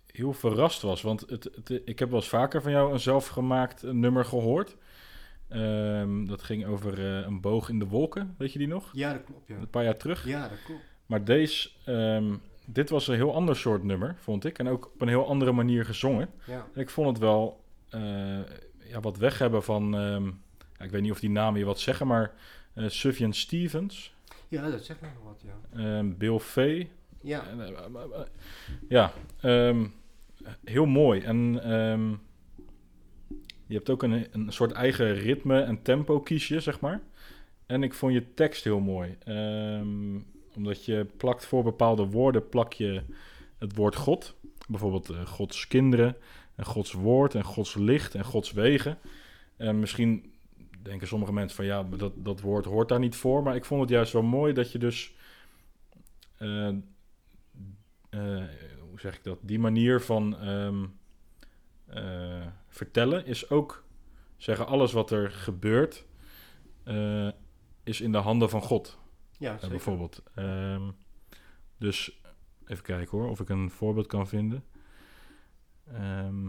heel 0.06 0.32
verrast 0.32 0.82
was. 0.82 1.02
Want 1.02 1.20
het, 1.20 1.44
het, 1.44 1.82
ik 1.84 1.98
heb 1.98 2.08
wel 2.10 2.18
eens 2.18 2.28
vaker 2.28 2.62
van 2.62 2.72
jou 2.72 2.92
een 2.92 3.00
zelfgemaakt 3.00 3.82
nummer 3.82 4.24
gehoord. 4.24 4.76
Ehm, 5.48 6.24
dat 6.24 6.42
ging 6.42 6.66
over 6.66 6.98
eh, 6.98 7.26
een 7.26 7.40
boog 7.40 7.68
in 7.68 7.78
de 7.78 7.86
wolken, 7.86 8.34
weet 8.38 8.52
je 8.52 8.58
die 8.58 8.68
nog? 8.68 8.90
ja, 8.92 9.12
dat 9.12 9.24
klopt, 9.24 9.48
ja. 9.48 9.56
Een 9.56 9.70
paar 9.70 9.84
jaar 9.84 9.96
terug. 9.96 10.26
Ja, 10.26 10.48
dat 10.48 10.62
klopt. 10.64 10.82
Maar 11.06 11.24
deze, 11.24 11.70
ehm, 11.84 12.34
dit 12.66 12.90
was 12.90 13.08
een 13.08 13.14
heel 13.14 13.34
ander 13.34 13.56
soort 13.56 13.82
nummer, 13.82 14.16
vond 14.18 14.44
ik. 14.44 14.58
En 14.58 14.68
ook 14.68 14.84
op 14.94 15.00
een 15.00 15.08
heel 15.08 15.26
andere 15.26 15.52
manier 15.52 15.84
gezongen. 15.84 16.28
Ja. 16.46 16.66
En 16.74 16.80
ik 16.80 16.90
vond 16.90 17.08
het 17.08 17.18
wel 17.18 17.64
eh, 17.88 18.38
ja, 18.90 19.00
wat 19.00 19.16
weg 19.16 19.38
hebben 19.38 19.62
van, 19.62 19.94
ehm, 19.94 20.24
ja, 20.78 20.84
ik 20.84 20.90
weet 20.90 21.02
niet 21.02 21.10
of 21.10 21.20
die 21.20 21.30
namen 21.30 21.58
je 21.58 21.66
wat 21.66 21.80
zeggen, 21.80 22.06
maar 22.06 22.32
eh 22.74 22.88
Sufjan 22.88 23.32
Stevens, 23.32 24.14
ja, 24.48 24.70
dat 24.70 24.84
zegt 24.84 25.00
mij 25.00 25.10
nog 25.14 25.24
wat, 25.24 25.42
ja. 25.44 25.78
ehm, 25.78 26.16
Bill 26.16 26.38
Fay. 26.38 26.90
Ja, 27.20 27.44
eh, 27.46 27.68
eh, 27.68 28.20
ja, 28.88 29.12
ehm, 29.40 29.86
heel 30.64 30.86
mooi. 30.86 31.20
En 31.20 31.52
je 33.66 33.74
hebt 33.76 33.90
ook 33.90 34.02
een, 34.02 34.26
een 34.32 34.52
soort 34.52 34.72
eigen 34.72 35.14
ritme 35.14 35.60
en 35.60 35.82
tempo 35.82 36.20
kies 36.20 36.48
je, 36.48 36.60
zeg 36.60 36.80
maar. 36.80 37.00
En 37.66 37.82
ik 37.82 37.94
vond 37.94 38.12
je 38.12 38.34
tekst 38.34 38.64
heel 38.64 38.80
mooi. 38.80 39.18
Omdat 40.56 40.84
je 40.84 41.06
plakt 41.16 41.46
voor 41.46 41.62
bepaalde 41.62 42.06
woorden, 42.06 42.48
plak 42.48 42.72
je 42.72 43.02
het 43.58 43.76
woord 43.76 43.96
God. 43.96 44.34
Bijvoorbeeld 44.70 45.08
eh, 45.08 45.26
Gods 45.26 45.66
kinderen, 45.66 46.16
en 46.54 46.64
Gods 46.64 46.92
woord, 46.92 47.34
en 47.34 47.44
Gods 47.44 47.74
licht, 47.74 48.14
en 48.14 48.24
Gods 48.24 48.52
wegen. 48.52 48.98
En 49.56 49.78
misschien 49.78 50.32
denken 50.82 51.06
sommige 51.06 51.32
mensen 51.32 51.56
van 51.56 51.64
ja, 51.64 51.82
dat, 51.82 52.12
dat 52.16 52.40
woord 52.40 52.64
hoort 52.64 52.88
daar 52.88 52.98
niet 52.98 53.16
voor. 53.16 53.42
Maar 53.42 53.54
ik 53.54 53.64
vond 53.64 53.80
het 53.80 53.90
juist 53.90 54.12
wel 54.12 54.22
mooi 54.22 54.52
dat 54.52 54.72
je 54.72 54.78
dus... 54.78 55.14
eh, 56.36 56.68
eh, 56.68 58.44
hoe 58.88 59.00
zeg 59.00 59.16
ik 59.16 59.24
dat? 59.24 59.38
Die 59.42 59.58
manier 59.58 60.00
van 60.00 60.38
ehm, 60.38 60.86
eh, 61.86 62.46
vertellen 62.68 63.26
is 63.26 63.50
ook 63.50 63.84
zeggen: 64.36 64.66
alles 64.66 64.92
wat 64.92 65.10
er 65.10 65.30
gebeurt 65.30 66.04
is 67.82 68.00
in 68.00 68.12
de 68.12 68.18
handen 68.18 68.50
van 68.50 68.62
God, 68.62 68.98
ja 69.38 69.52
zeker. 69.52 69.68
bijvoorbeeld. 69.68 70.22
Ehm, 70.34 70.90
dus 71.78 72.20
even 72.66 72.84
kijken 72.84 73.18
hoor, 73.18 73.28
of 73.28 73.40
ik 73.40 73.48
een 73.48 73.70
voorbeeld 73.70 74.06
kan 74.06 74.28
vinden. 74.28 74.64
Ehm, 75.92 76.46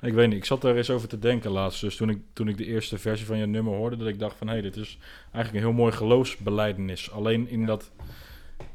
ik 0.00 0.12
weet 0.12 0.28
niet, 0.28 0.36
ik 0.36 0.44
zat 0.44 0.60
daar 0.60 0.76
eens 0.76 0.90
over 0.90 1.08
te 1.08 1.18
denken 1.18 1.50
laatst. 1.50 1.80
Dus 1.80 1.96
toen 1.96 2.08
ik, 2.10 2.22
toen 2.32 2.48
ik 2.48 2.56
de 2.56 2.64
eerste 2.64 2.98
versie 2.98 3.26
van 3.26 3.38
je 3.38 3.46
nummer 3.46 3.74
hoorde, 3.74 3.96
dat 3.96 4.08
ik 4.08 4.18
dacht 4.18 4.36
van 4.36 4.46
hé, 4.46 4.52
hey, 4.52 4.62
dit 4.62 4.76
is 4.76 4.98
eigenlijk 5.32 5.54
een 5.54 5.70
heel 5.70 5.80
mooi 5.80 5.92
geloofsbeleidenis. 5.92 7.10
Alleen 7.10 7.48
in, 7.48 7.60
Ja. 7.60 7.66
dat, 7.66 7.90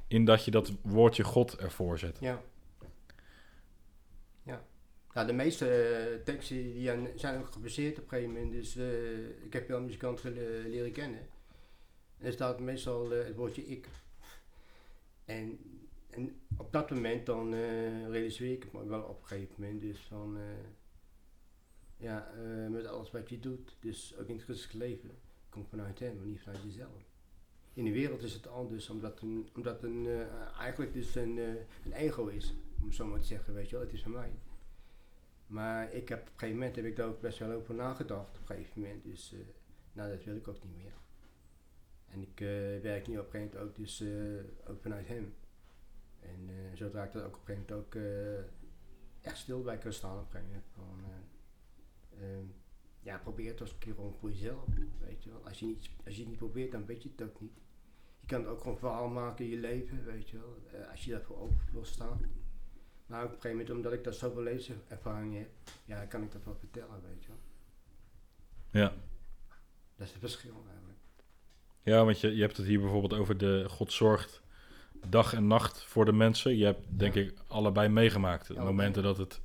in 0.08 0.26
dat 0.26 0.45
je 0.45 0.52
dat 0.52 0.72
woordje 0.82 1.24
God 1.24 1.58
ervoor 1.58 2.00
zet. 2.00 2.17
Ja. 2.19 2.41
Ja. 4.43 4.62
Nou, 5.13 5.28
de 5.28 5.34
meeste 5.34 5.69
eh, 5.69 6.24
teksten 6.24 6.56
die 6.56 6.84
zijn- 6.84 7.08
zijn 7.15 7.39
ook 7.39 7.48
gebaseerd 7.52 7.98
op 7.98 8.04
een 8.04 8.10
gegeven 8.10 8.34
moment. 8.34 8.52
Dus 8.52 8.76
eh, 8.76 9.43
ik 9.45 9.54
heb 9.54 9.67
wel 9.67 9.82
muzikanten 9.82 10.34
le- 10.34 10.67
leren 10.67 10.91
kennen. 10.91 11.19
En 12.17 12.26
er 12.26 12.32
staat 12.34 12.60
meestal 12.60 13.12
eh, 13.13 13.26
het 13.26 13.36
woordje 13.36 13.65
ik. 13.67 13.88
En, 15.26 15.60
en 16.10 16.41
op 16.58 16.72
dat 16.72 16.89
moment 16.89 17.26
dan 17.26 17.54
eh, 17.54 18.08
realiseer 18.10 18.52
ik 18.52 18.74
me 18.74 18.86
wel 18.86 19.02
op 19.02 19.22
een 19.22 19.28
gegeven 19.28 19.56
moment. 19.58 19.82
Dus 19.82 20.00
van, 20.00 20.38
eh, 20.38 20.43
ja, 21.98 22.32
eh, 22.32 22.67
met 22.67 22.86
alles 22.86 23.12
wat 23.12 23.30
je 23.30 23.39
doet, 23.39 23.78
dus 23.80 24.15
ook 24.19 24.28
in 24.28 24.36
het 24.36 24.43
christelijk 24.43 24.78
leven, 24.78 25.12
komt 25.50 25.69
vanuit 25.69 26.00
hem, 26.00 26.17
maar 26.17 26.26
niet 26.26 26.41
vanuit 26.41 26.63
jezelf. 26.63 27.08
In 27.74 27.86
de 27.86 27.91
wereld 27.91 28.24
is 28.24 28.34
het 28.34 28.48
anders, 28.48 28.89
omdat 28.89 29.22
een, 29.22 29.50
omdat 29.56 29.84
een 29.84 30.08
eigenlijk 30.58 30.93
dus 30.93 31.15
een, 31.15 31.38
een 31.86 31.93
ego 31.93 32.28
is, 32.28 32.56
om 32.82 32.91
zo 32.91 33.06
maar 33.06 33.19
te 33.19 33.26
zeggen, 33.26 33.54
weet 33.54 33.69
je 33.69 33.76
wel, 33.76 33.86
het 33.86 33.93
is 33.93 34.02
van 34.02 34.12
mij. 34.12 34.32
Maar 35.48 35.93
ik 35.93 36.10
heb 36.10 36.19
op 36.19 36.26
een 36.26 36.34
gegeven 36.34 36.58
moment 36.58 36.76
heb 36.76 36.86
ik 36.86 36.95
daar 36.95 37.08
ook 37.08 37.22
best 37.22 37.39
wel 37.39 37.52
over 37.52 37.76
nagedacht, 37.76 38.38
op 38.38 38.50
een 38.50 38.56
gegeven 38.56 38.82
moment, 38.82 39.04
dus 39.04 39.36
nou 39.93 40.12
dat 40.12 40.24
wil 40.24 40.36
ik 40.36 40.48
ook 40.48 40.63
niet 40.63 40.76
meer. 40.76 40.93
En 42.08 42.22
ik 42.22 42.39
werk 42.82 43.08
nu 43.08 43.17
op 43.17 43.26
een 43.26 43.32
gegeven 43.32 43.58
moment 43.58 43.58
ook 43.58 43.76
dus 43.76 44.04
ook 44.67 44.82
vanuit 44.82 45.08
hem. 45.08 45.34
En 46.21 46.49
eh 46.49 46.77
zodra 46.77 47.03
ik 47.03 47.12
dat 47.12 47.23
ook 47.23 47.36
op 47.36 47.47
een 47.49 47.55
gegeven 47.55 47.65
moment 47.75 47.86
ook 47.88 47.95
eh, 47.95 49.27
echt 49.29 49.38
stil 49.38 49.62
bij 49.62 49.77
kan 49.77 49.93
staan 49.93 50.19
op 50.19 50.34
een 50.34 50.41
gegeven 50.41 50.62
moment. 50.75 51.23
Ja, 53.01 53.17
probeer 53.17 53.51
het 53.51 53.62
eens 53.62 53.71
een 53.71 53.77
keer 53.77 53.93
gewoon 53.93 54.15
voor 54.19 54.29
jezelf, 54.32 54.63
weet 54.99 55.23
je 55.23 55.29
wel. 55.29 55.45
Als 55.45 55.60
je, 55.60 55.65
niet, 55.65 55.89
als 56.05 56.13
je 56.15 56.19
het 56.19 56.29
niet 56.29 56.38
probeert, 56.38 56.71
dan 56.71 56.86
weet 56.86 57.03
je 57.03 57.10
het 57.15 57.21
ook 57.29 57.41
niet. 57.41 57.51
Je 58.19 58.27
kan 58.27 58.39
het 58.41 58.49
ook 58.49 58.62
gewoon 58.62 58.77
verhaal 58.77 59.08
maken 59.08 59.45
in 59.45 59.51
je 59.51 59.58
leven, 59.58 60.05
weet 60.05 60.29
je 60.29 60.38
wel. 60.38 60.58
eh, 60.82 60.89
als 60.91 61.05
je 61.05 61.12
daarvoor 61.12 61.38
open 61.38 61.60
wil 61.71 61.86
staan. 61.86 62.19
Maar 63.05 63.19
op 63.23 63.27
een 63.29 63.36
gegeven 63.36 63.58
moment, 63.58 63.69
omdat 63.75 63.93
ik 63.93 64.03
daar 64.03 64.13
zoveel 64.13 64.41
lezenervaring 64.41 65.38
heb, 65.38 65.49
ja, 65.86 66.05
kan 66.05 66.23
ik 66.23 66.32
dat 66.32 66.43
wel 66.43 66.55
vertellen, 66.55 67.01
weet 67.01 67.23
je 67.23 67.27
wel. 67.29 67.39
Ja, 68.82 68.93
Dat 69.95 70.08
is 70.08 70.12
het 70.12 70.19
verschil 70.19 70.63
eigenlijk. 70.69 70.99
ja 71.84 72.05
want 72.05 72.19
je, 72.19 72.36
je 72.36 72.41
hebt 72.41 72.58
het 72.58 72.65
hier 72.65 72.79
bijvoorbeeld 72.79 73.13
over 73.13 73.38
de 73.38 73.65
God 73.69 73.91
zorgt 73.93 74.41
dag 75.07 75.33
en 75.33 75.47
nacht 75.47 75.83
voor 75.83 76.05
de 76.05 76.13
mensen. 76.13 76.57
Je 76.57 76.65
hebt 76.65 76.85
denk 76.88 77.15
ik 77.15 77.33
allebei 77.47 77.89
meegemaakt. 77.89 78.47
Ja, 78.47 78.63
momenten 78.63 79.03
dat 79.03 79.17
het, 79.17 79.41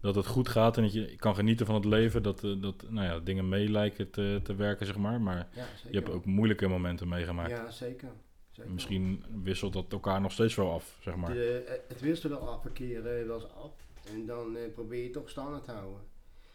dat 0.00 0.14
het 0.14 0.26
goed 0.26 0.48
gaat 0.48 0.76
en 0.76 0.82
dat 0.82 0.92
je 0.92 1.16
kan 1.16 1.34
genieten 1.34 1.66
van 1.66 1.74
het 1.74 1.84
leven. 1.84 2.22
Dat, 2.22 2.44
eh, 2.44 2.50
dat 2.60 2.84
nou 2.88 3.06
ja, 3.06 3.18
dingen 3.18 3.48
mee 3.48 3.68
lijken 3.68 4.10
te, 4.10 4.40
te 4.42 4.54
werken, 4.54 4.86
zeg 4.86 4.96
maar. 4.96 5.20
Maar 5.20 5.48
je 5.90 5.96
hebt 5.96 6.10
ook 6.10 6.24
moeilijke 6.24 6.66
momenten 6.66 7.08
meegemaakt. 7.08 7.50
Ja, 7.50 7.70
zeker. 7.70 8.08
zeker. 8.50 8.72
Misschien 8.72 9.24
wisselt 9.42 9.72
dat 9.72 9.92
elkaar 9.92 10.20
nog 10.20 10.32
steeds 10.32 10.54
wel 10.54 10.72
af, 10.72 10.98
zeg 11.00 11.16
maar. 11.16 11.32
De, 11.32 11.64
eh, 11.66 11.74
het 11.88 12.00
wisselt 12.00 12.32
wel 12.32 12.48
af 12.48 12.64
een 12.64 12.72
keer 12.72 13.06
eh, 13.06 13.26
wel 13.26 13.34
eens 13.34 13.52
af. 13.54 13.86
En 14.14 14.26
dan 14.26 14.56
eh, 14.56 14.72
probeer 14.72 15.02
je 15.02 15.10
toch 15.10 15.28
standaard 15.28 15.64
te 15.64 15.70
houden. 15.70 16.00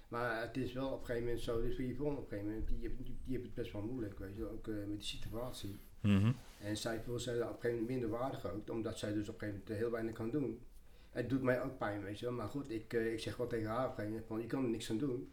Maar 0.08 0.42
het 0.42 0.58
is 0.58 0.74
wel 0.74 0.88
op 0.88 1.00
een 1.00 1.06
gegeven 1.06 1.24
moment 1.24 1.44
zo, 1.44 1.62
dus 1.62 1.76
voor 1.76 1.86
Yvonne 1.86 2.18
op 2.18 2.24
een 2.24 2.30
gegeven 2.30 2.50
moment, 2.50 2.68
die, 2.68 2.80
die, 2.80 3.18
die 3.24 3.36
heeft 3.36 3.44
het 3.44 3.54
best 3.54 3.72
wel 3.72 3.82
moeilijk, 3.82 4.20
weet 4.20 4.36
je 4.36 4.52
ook 4.52 4.68
eh, 4.68 4.74
met 4.74 5.00
die 5.00 5.08
situatie. 5.08 5.80
Mhm. 6.02 6.32
En 6.60 6.78
zij 6.78 7.02
voelt 7.02 7.22
zich 7.22 7.34
op 7.34 7.42
een 7.42 7.48
gegeven 7.48 7.70
moment 7.70 7.88
minder 7.88 8.10
waardig 8.10 8.46
ook, 8.46 8.70
omdat 8.70 8.98
zij 8.98 9.14
dus 9.14 9.30
op 9.30 9.34
een 9.34 9.40
gegeven 9.40 9.60
moment 9.60 9.80
heel 9.80 9.92
weinig 9.92 10.14
kan 10.14 10.30
doen. 10.30 10.62
Het 11.10 11.30
doet 11.30 11.42
mij 11.42 11.62
ook 11.62 11.78
pijn, 11.78 12.04
weet 12.04 12.20
je 12.20 12.26
wel. 12.26 12.36
Maar 12.36 12.48
goed, 12.48 12.70
ik, 12.70 12.94
eh, 12.94 13.14
ik 13.14 13.20
zeg 13.20 13.38
wel 13.38 13.48
tegen 13.48 13.70
haar 13.70 13.86
op 13.86 13.90
een 13.90 13.96
gegeven 13.96 14.12
moment, 14.12 14.28
van, 14.28 14.42
je 14.42 14.48
kan 14.48 14.64
er 14.64 14.70
niks 14.70 14.90
aan 14.90 14.98
doen. 14.98 15.32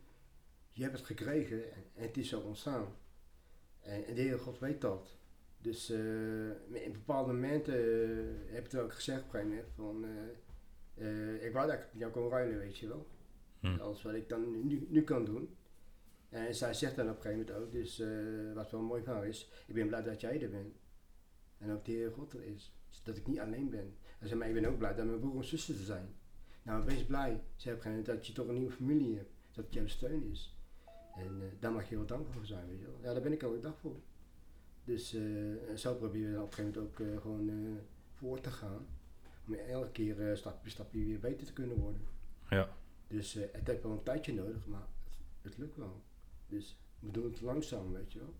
Je 0.73 0.83
hebt 0.83 0.97
het 0.97 1.07
gekregen 1.07 1.73
en, 1.73 1.85
en 1.95 2.03
het 2.03 2.17
is 2.17 2.29
zo 2.29 2.41
ontstaan. 2.41 2.95
En, 3.81 4.07
en 4.07 4.15
de 4.15 4.21
Heere 4.21 4.39
God 4.39 4.59
weet 4.59 4.81
dat. 4.81 5.17
Dus 5.59 5.91
eh, 5.91 6.49
in 6.85 6.93
bepaalde 6.93 7.33
momenten 7.33 7.75
eh, 7.75 8.55
heb 8.55 8.65
ik 8.65 8.73
het 8.73 8.81
ook 8.81 8.95
gezegd 8.95 9.23
op 9.23 9.35
een 9.35 9.41
gegeven 9.41 9.51
moment 9.51 9.69
van... 9.75 10.05
ik 11.41 11.53
wou 11.53 11.67
dat 11.67 11.79
ik 11.79 11.87
jou 11.93 12.13
kon 12.13 12.29
ruilen, 12.29 12.59
weet 12.59 12.79
je 12.79 12.89
wel. 12.89 13.07
Hm. 13.61 13.81
Alles 13.81 14.03
wat 14.03 14.15
ik 14.15 14.29
dan 14.29 14.67
nu, 14.67 14.87
nu 14.89 15.03
kan 15.03 15.25
doen. 15.25 15.57
En 16.29 16.55
zij 16.55 16.75
zegt 16.75 16.97
dan 16.97 17.09
op 17.09 17.17
een 17.17 17.23
gegeven 17.23 17.47
moment 17.47 17.65
ook, 17.65 17.73
dus 17.73 18.01
eh, 18.01 18.09
wat 18.55 18.71
wel 18.71 18.81
mooi 18.81 19.03
van 19.03 19.25
is, 19.25 19.51
ik 19.67 19.75
ben 19.75 19.87
blij 19.87 20.03
dat 20.03 20.21
jij 20.21 20.43
er 20.43 20.51
bent. 20.51 20.77
En 21.59 21.73
ook 21.73 21.85
de 21.85 21.93
Heer 21.93 22.13
God 22.13 22.33
er 22.33 22.45
is. 22.45 22.73
Dus 22.89 23.03
dat 23.03 23.17
ik 23.17 23.27
niet 23.27 23.41
alleen 23.41 23.71
ben. 23.71 23.97
En 24.19 24.27
zei, 24.29 24.39
maar 24.39 24.49
ik 24.49 24.55
ben 24.55 24.65
ook 24.65 24.79
blij 24.79 24.95
dat 24.95 25.07
mijn 25.07 25.21
broer 25.21 25.37
en 25.37 25.45
zussen 25.45 25.75
er 25.75 25.85
zijn. 25.85 26.15
Nou, 26.63 26.85
wees 26.85 27.05
blij. 27.05 27.43
Ze 27.57 27.69
hebben 27.69 28.05
dat 28.05 28.27
je 28.27 28.33
toch 28.33 28.49
een 28.49 28.55
nieuwe 28.55 28.73
familie 28.73 29.17
hebt. 29.17 29.31
Dat 29.53 29.65
het 29.65 29.75
jouw 29.75 29.87
steun 29.87 30.31
is. 30.31 30.57
En 31.15 31.41
eh, 31.41 31.47
daar 31.59 31.73
mag 31.73 31.89
je 31.89 31.95
heel 31.97 32.07
dankbaar 32.07 32.35
voor 32.35 32.47
zijn, 32.47 32.67
weet 32.69 32.79
je 32.79 32.85
wel. 32.85 32.99
Ja, 33.03 33.13
daar 33.13 33.23
ben 33.23 33.33
ik 33.33 33.43
elke 33.43 33.61
dag 33.61 33.79
voor. 33.79 34.01
Dus 34.85 35.15
eh, 35.15 35.75
zo 35.77 35.95
proberen 35.95 36.29
we 36.29 36.35
dan 36.35 36.43
op 36.43 36.49
een 36.49 36.55
gegeven 36.55 36.81
moment 36.81 36.99
ook 36.99 37.23
gewoon 37.23 37.81
voor 38.13 38.41
te 38.41 38.51
gaan. 38.51 38.87
Om 39.47 39.55
elke 39.55 39.91
keer 39.91 40.37
stapje 40.37 40.71
stapje 40.71 41.05
weer 41.05 41.19
beter 41.19 41.47
te 41.47 41.53
kunnen 41.53 41.77
worden. 41.77 42.01
Ja. 42.51 42.77
Dus 43.07 43.33
het 43.33 43.67
heeft 43.67 43.83
wel 43.83 43.93
een 43.93 44.03
tijdje 44.03 44.35
nodig, 44.35 44.67
maar 44.67 44.87
het, 45.05 45.19
het 45.43 45.59
lukt 45.59 45.77
wel. 45.77 46.03
Dus 46.49 46.77
we 46.99 47.11
doen 47.11 47.25
het 47.25 47.41
langzaam, 47.41 47.93
weet 47.93 48.13
je 48.13 48.19
wel. 48.19 48.35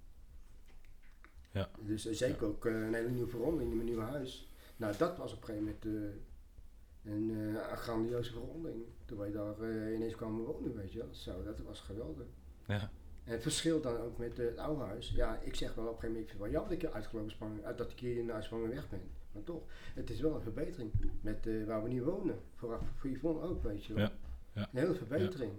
Ja. 1.51 1.71
Dus 1.81 2.05
zeker 2.11 2.47
ook 2.47 2.67
eh, 2.67 2.73
een 2.73 2.95
hele 2.95 3.11
nieuwe 3.11 3.29
verandering 3.29 3.71
in 3.71 3.77
mijn 3.77 3.89
nieuwe 3.89 4.05
huis. 4.05 4.51
Nou, 4.77 4.97
dat 4.97 5.17
was 5.17 5.33
op 5.33 5.39
een 5.39 5.45
gegeven 5.45 5.65
moment, 5.65 5.85
eh, 5.85 7.13
eh, 7.13 7.71
een 7.71 7.77
grandioze 7.77 8.33
verandering. 8.33 8.85
Toen 9.05 9.19
wij 9.19 9.31
daar 9.31 9.93
ineens 9.95 10.17
kwamen 10.17 10.45
wonen, 10.45 10.77
weet 10.77 10.93
je 10.93 10.99
wel. 10.99 11.15
Zo, 11.15 11.43
dat 11.43 11.59
was 11.59 11.81
geweldig. 11.81 12.27
Ja. 12.67 12.91
En 13.25 13.33
het 13.33 13.43
verschil 13.43 13.81
dan 13.81 13.97
ook 13.97 14.19
met 14.19 14.37
het 14.37 14.59
oude 14.59 14.85
huis. 14.85 15.11
Ja, 15.11 15.39
ik 15.41 15.55
zeg 15.55 15.75
wel 15.75 15.85
op 15.85 15.91
een 15.91 16.01
gegeven 16.01 16.09
moment, 16.09 16.25
ik 16.25 16.29
vind 16.29 16.43
wel 16.43 16.53
jammer 16.53 16.79
dat 16.79 16.83
ik 16.83 16.95
uitgelopen 16.95 17.31
Spangen, 17.31 17.65
uit 17.65 17.79
dat 17.79 17.91
ik 17.91 17.99
hier 17.99 18.19
in 18.19 18.33
Uitspangen 18.33 18.69
weg 18.69 18.91
ben. 18.91 19.03
Maar 19.33 19.43
toch, 19.45 19.63
het 19.95 20.11
is 20.11 20.21
wel 20.21 20.35
een 20.35 20.41
verbetering 20.41 20.93
met 21.21 21.67
waar 21.67 21.83
we 21.83 21.89
nu 21.89 22.03
wonen. 22.03 22.39
Voor, 22.55 22.81
voor 22.97 23.11
Yvonne 23.11 23.41
ook, 23.41 23.63
weet 23.63 23.85
je 23.85 23.95
wel. 23.95 24.03
Ja, 24.03 24.13
ja. 24.53 24.69
Een 24.73 24.79
hele 24.79 24.95
verbetering. 24.95 25.53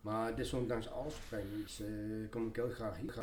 Maar 0.00 0.36
desondanks 0.36 0.90
alles 0.90 1.14
moment 1.14 1.80
eh, 1.80 2.30
kom 2.30 2.46
ik 2.48 2.56
heel 2.56 2.70
graag 2.70 2.98
hier. 2.98 3.14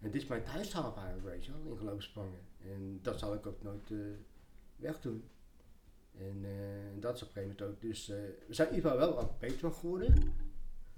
En 0.00 0.10
dit 0.10 0.22
is 0.22 0.26
mijn 0.28 0.42
thuishaven 0.42 1.02
eigenlijk, 1.02 1.34
weet 1.34 1.44
je 1.44 1.52
wel, 1.52 1.72
in 1.72 1.78
Geloofspangen. 1.78 2.38
En 2.64 2.98
dat 3.02 3.18
zal 3.18 3.34
ik 3.34 3.46
ook 3.46 3.62
nooit 3.62 3.90
eh 3.90 3.96
wegdoen. 4.76 5.24
En 6.18 6.44
eh, 6.44 7.00
dat 7.00 7.14
is 7.16 7.22
op 7.22 7.28
een 7.28 7.34
gegeven 7.34 7.56
moment 7.58 7.62
ook. 7.62 7.80
Dus 7.90 8.06
we 8.46 8.54
zijn 8.54 8.68
in 8.68 8.74
ieder 8.74 8.90
geval 8.90 9.06
wel 9.06 9.16
wat 9.16 9.38
beter 9.38 9.70
geworden. 9.72 10.14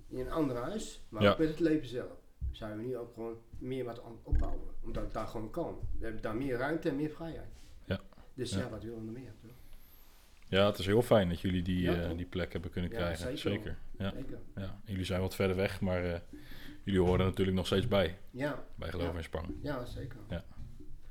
In 0.09 0.19
een 0.19 0.31
ander 0.31 0.57
huis, 0.57 1.01
maar 1.09 1.23
Ja. 1.23 1.31
ook 1.33 1.39
met 1.39 1.49
het 1.49 1.61
leven 1.61 1.89
zelf. 1.89 2.13
Zijn 2.51 2.77
we 2.77 2.83
nu 2.83 2.97
ook 2.97 3.15
gewoon 3.15 3.37
meer 3.59 3.85
wat 3.85 4.03
aan 4.03 4.19
opbouwen. 4.23 4.69
Omdat 4.85 5.03
het 5.03 5.13
daar 5.13 5.27
gewoon 5.27 5.51
kan. 5.51 5.79
We 5.99 6.05
hebben 6.05 6.23
daar 6.23 6.37
meer 6.37 6.57
ruimte 6.57 6.89
en 6.89 6.97
meer 6.97 7.11
vrijheid. 7.11 7.53
Ja. 7.85 8.01
Dus 8.35 8.51
Ja. 8.51 8.59
ja, 8.59 8.69
wat 8.69 8.83
willen 8.83 9.05
we 9.05 9.11
meer? 9.11 9.33
Toch? 9.43 9.51
ja, 10.49 10.67
het 10.67 10.79
is 10.79 10.87
heel 10.87 11.03
fijn 11.03 11.29
dat 11.29 11.41
jullie 11.41 11.63
die, 11.63 11.81
Ja, 11.81 12.15
die 12.15 12.27
plek 12.27 12.53
hebben 12.53 12.71
kunnen 12.71 12.91
krijgen. 12.91 13.19
zeker 13.25 13.39
Zeker. 13.39 13.79
Ja. 13.99 14.11
Zeker. 14.11 14.39
Ja. 14.55 14.81
Jullie 14.85 15.05
zijn 15.05 15.21
wat 15.21 15.35
verder 15.35 15.57
weg, 15.57 15.81
maar 15.81 16.05
eh, 16.05 16.21
jullie 16.85 17.01
horen 17.01 17.27
natuurlijk 17.27 17.57
nog 17.57 17.67
steeds 17.67 17.89
bij. 17.89 18.19
Ja, 18.31 18.65
Bij 18.75 18.91
Geloof 18.91 19.11
Ja. 19.11 19.17
en 19.17 19.25
Spang. 19.25 19.55
ja, 19.63 19.85
zeker. 19.85 20.19
Ja. 20.29 20.45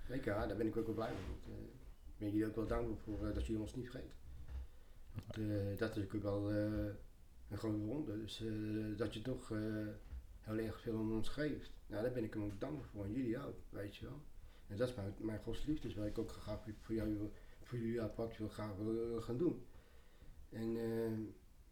Zeker, 0.08 0.34
ja, 0.34 0.48
daar 0.48 0.58
ben 0.58 0.68
ik 0.68 0.78
ook 0.78 0.86
wel 0.86 0.96
blij 0.96 1.12
mee. 1.12 1.56
Eh, 1.56 1.62
ik 2.08 2.18
ben 2.18 2.30
jullie 2.30 2.48
ook 2.48 2.56
wel 2.56 2.68
dankbaar 2.68 2.98
voor 2.98 3.28
eh, 3.28 3.34
dat 3.34 3.46
jullie 3.46 3.62
ons 3.62 3.76
niet 3.76 3.90
vergeten. 3.90 4.16
Want, 5.14 5.80
dat 5.80 5.96
is 5.98 6.04
ook 6.04 6.22
wel 6.22 6.52
een 6.52 7.58
grote 7.58 7.78
wonder. 7.78 8.18
Dus 8.20 8.44
dat 8.98 9.14
je 9.14 9.22
toch 9.22 9.50
heel 10.42 10.58
erg 10.58 10.82
veel 10.82 11.00
om 11.00 11.12
ons 11.12 11.30
geeft. 11.30 11.72
Nou, 11.88 12.04
daar 12.04 12.12
ben 12.12 12.24
ik 12.24 12.34
hem 12.34 12.44
ook 12.44 12.60
dankbaar 12.60 12.88
voor. 12.88 13.06
En 13.06 13.12
jullie 13.14 13.46
ook, 13.46 13.56
weet 13.70 13.96
je 13.96 14.06
wel. 14.06 14.22
En 14.68 14.78
dat 14.78 14.90
is 14.90 14.96
mijn, 14.96 15.14
mijn 15.20 15.40
godsliefde, 15.40 15.94
waar 15.96 16.08
ik 16.08 16.18
ook 16.18 16.32
graag 16.32 16.60
voor 16.82 16.96
jou, 16.96 17.32
voor 17.64 17.78
jullie 17.78 18.02
apart 18.02 18.38
wil 18.38 18.52
wil 18.78 19.22
gaan 19.22 19.38
doen. 19.38 19.66
En 20.50 20.78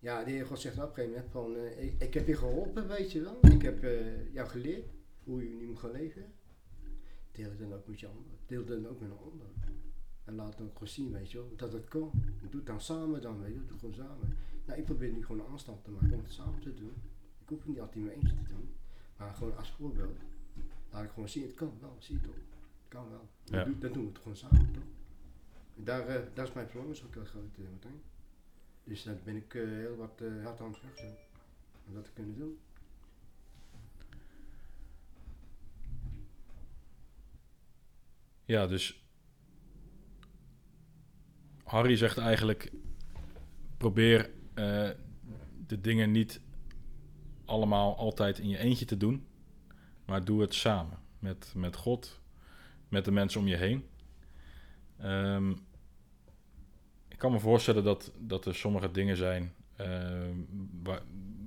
ja, 0.05 0.23
de 0.23 0.31
Heer 0.31 0.45
God 0.45 0.59
zegt 0.59 0.77
op 0.77 0.83
een 0.83 0.93
gegeven 0.93 1.11
moment 1.13 1.31
van, 1.31 1.55
eh, 1.55 1.83
ik, 1.83 2.01
ik 2.01 2.13
heb 2.13 2.27
je 2.27 2.35
geholpen, 2.35 2.87
weet 2.87 3.11
je 3.11 3.21
wel. 3.21 3.39
Ik 3.41 3.61
heb 3.61 3.83
eh, 3.83 4.33
jou 4.33 4.49
geleerd 4.49 4.89
hoe 5.23 5.49
je 5.49 5.55
nu 5.55 5.65
moet 5.65 5.79
gaan 5.79 5.91
leven. 5.91 6.25
Deel 7.31 7.49
het 7.49 7.59
dan 7.59 7.73
ook 7.73 7.87
met 7.87 7.99
je 7.99 8.07
ander. 8.07 8.31
Deel 8.45 8.59
het 8.59 8.67
dan 8.67 8.87
ook 8.87 8.99
met 8.99 9.09
een 9.09 9.17
ander. 9.17 9.47
En 10.23 10.35
laat 10.35 10.57
dan 10.57 10.65
ook 10.67 10.73
gewoon 10.73 10.87
zien, 10.87 11.11
weet 11.11 11.31
je 11.31 11.37
wel, 11.37 11.55
dat 11.55 11.73
het 11.73 11.87
kan. 11.87 12.11
Doe 12.41 12.59
het 12.59 12.65
dan 12.65 12.81
samen 12.81 13.21
dan, 13.21 13.39
weet 13.41 13.53
je 13.53 13.57
wel. 13.59 13.67
Doe 13.67 13.71
het 13.71 13.79
gewoon 13.79 13.95
samen. 14.07 14.37
Nou, 14.65 14.79
ik 14.79 14.85
probeer 14.85 15.11
nu 15.11 15.25
gewoon 15.25 15.45
een 15.45 15.51
aanstand 15.51 15.83
te 15.83 15.91
maken 15.91 16.13
om 16.13 16.23
het 16.23 16.31
samen 16.31 16.59
te 16.59 16.73
doen. 16.73 16.93
Ik 17.41 17.49
hoef 17.49 17.57
het 17.57 17.67
niet 17.67 17.79
altijd 17.79 17.95
in 17.97 18.03
mijn 18.05 18.17
eentje 18.17 18.35
te 18.35 18.47
doen. 18.49 18.69
Maar 19.17 19.33
gewoon 19.33 19.57
als 19.57 19.71
voorbeeld. 19.71 20.17
Laat 20.91 21.03
ik 21.03 21.09
gewoon 21.11 21.29
zien, 21.29 21.43
het 21.43 21.53
kan 21.53 21.73
wel. 21.81 21.95
Zie 21.99 22.15
je 22.15 22.21
toch? 22.21 22.35
Het 22.35 22.87
kan 22.87 23.09
wel. 23.09 23.27
Ja. 23.43 23.63
Dan, 23.63 23.71
doe- 23.71 23.77
dan 23.79 23.91
doen 23.93 24.03
we 24.03 24.09
het 24.09 24.17
gewoon 24.17 24.37
samen, 24.37 24.71
toch? 24.71 24.83
En 25.77 25.83
daar, 25.83 26.07
eh, 26.07 26.21
daar 26.33 26.47
is 26.47 26.53
mijn 26.53 26.67
verlangen 26.69 26.95
ook 27.05 27.13
heel 27.13 27.25
groot, 27.25 27.57
Martijn. 27.57 28.01
Dus 28.85 29.03
daar 29.03 29.15
ben 29.23 29.35
ik 29.35 29.53
eh, 29.53 29.63
heel 29.63 29.95
wat 29.95 30.21
eh, 30.21 30.43
hard 30.43 30.61
aan 30.61 30.75
het. 30.81 31.03
Om 31.87 31.93
dat 31.93 32.03
te 32.03 32.11
kunnen 32.13 32.37
doen. 32.37 32.59
Ja, 38.45 38.67
dus 38.67 39.03
Harry 41.63 41.95
zegt 41.95 42.17
eigenlijk: 42.17 42.71
probeer 43.77 44.29
eh, 44.53 44.89
de 45.67 45.81
dingen 45.81 46.11
niet 46.11 46.41
allemaal 47.45 47.97
altijd 47.97 48.39
in 48.39 48.49
je 48.49 48.57
eentje 48.57 48.85
te 48.85 48.97
doen, 48.97 49.27
maar 50.05 50.25
doe 50.25 50.41
het 50.41 50.53
samen 50.53 50.99
met, 51.19 51.53
met 51.55 51.75
God, 51.75 52.19
met 52.89 53.05
de 53.05 53.11
mensen 53.11 53.39
om 53.39 53.47
je 53.47 53.55
heen. 53.55 53.85
Ehm, 54.97 55.53
ik 57.15 57.21
kan 57.21 57.31
me 57.31 57.39
voorstellen 57.39 57.83
dat, 57.83 58.11
dat 58.17 58.45
er 58.45 58.55
sommige 58.55 58.91
dingen 58.91 59.17
zijn 59.17 59.53
ehm, 59.75 60.35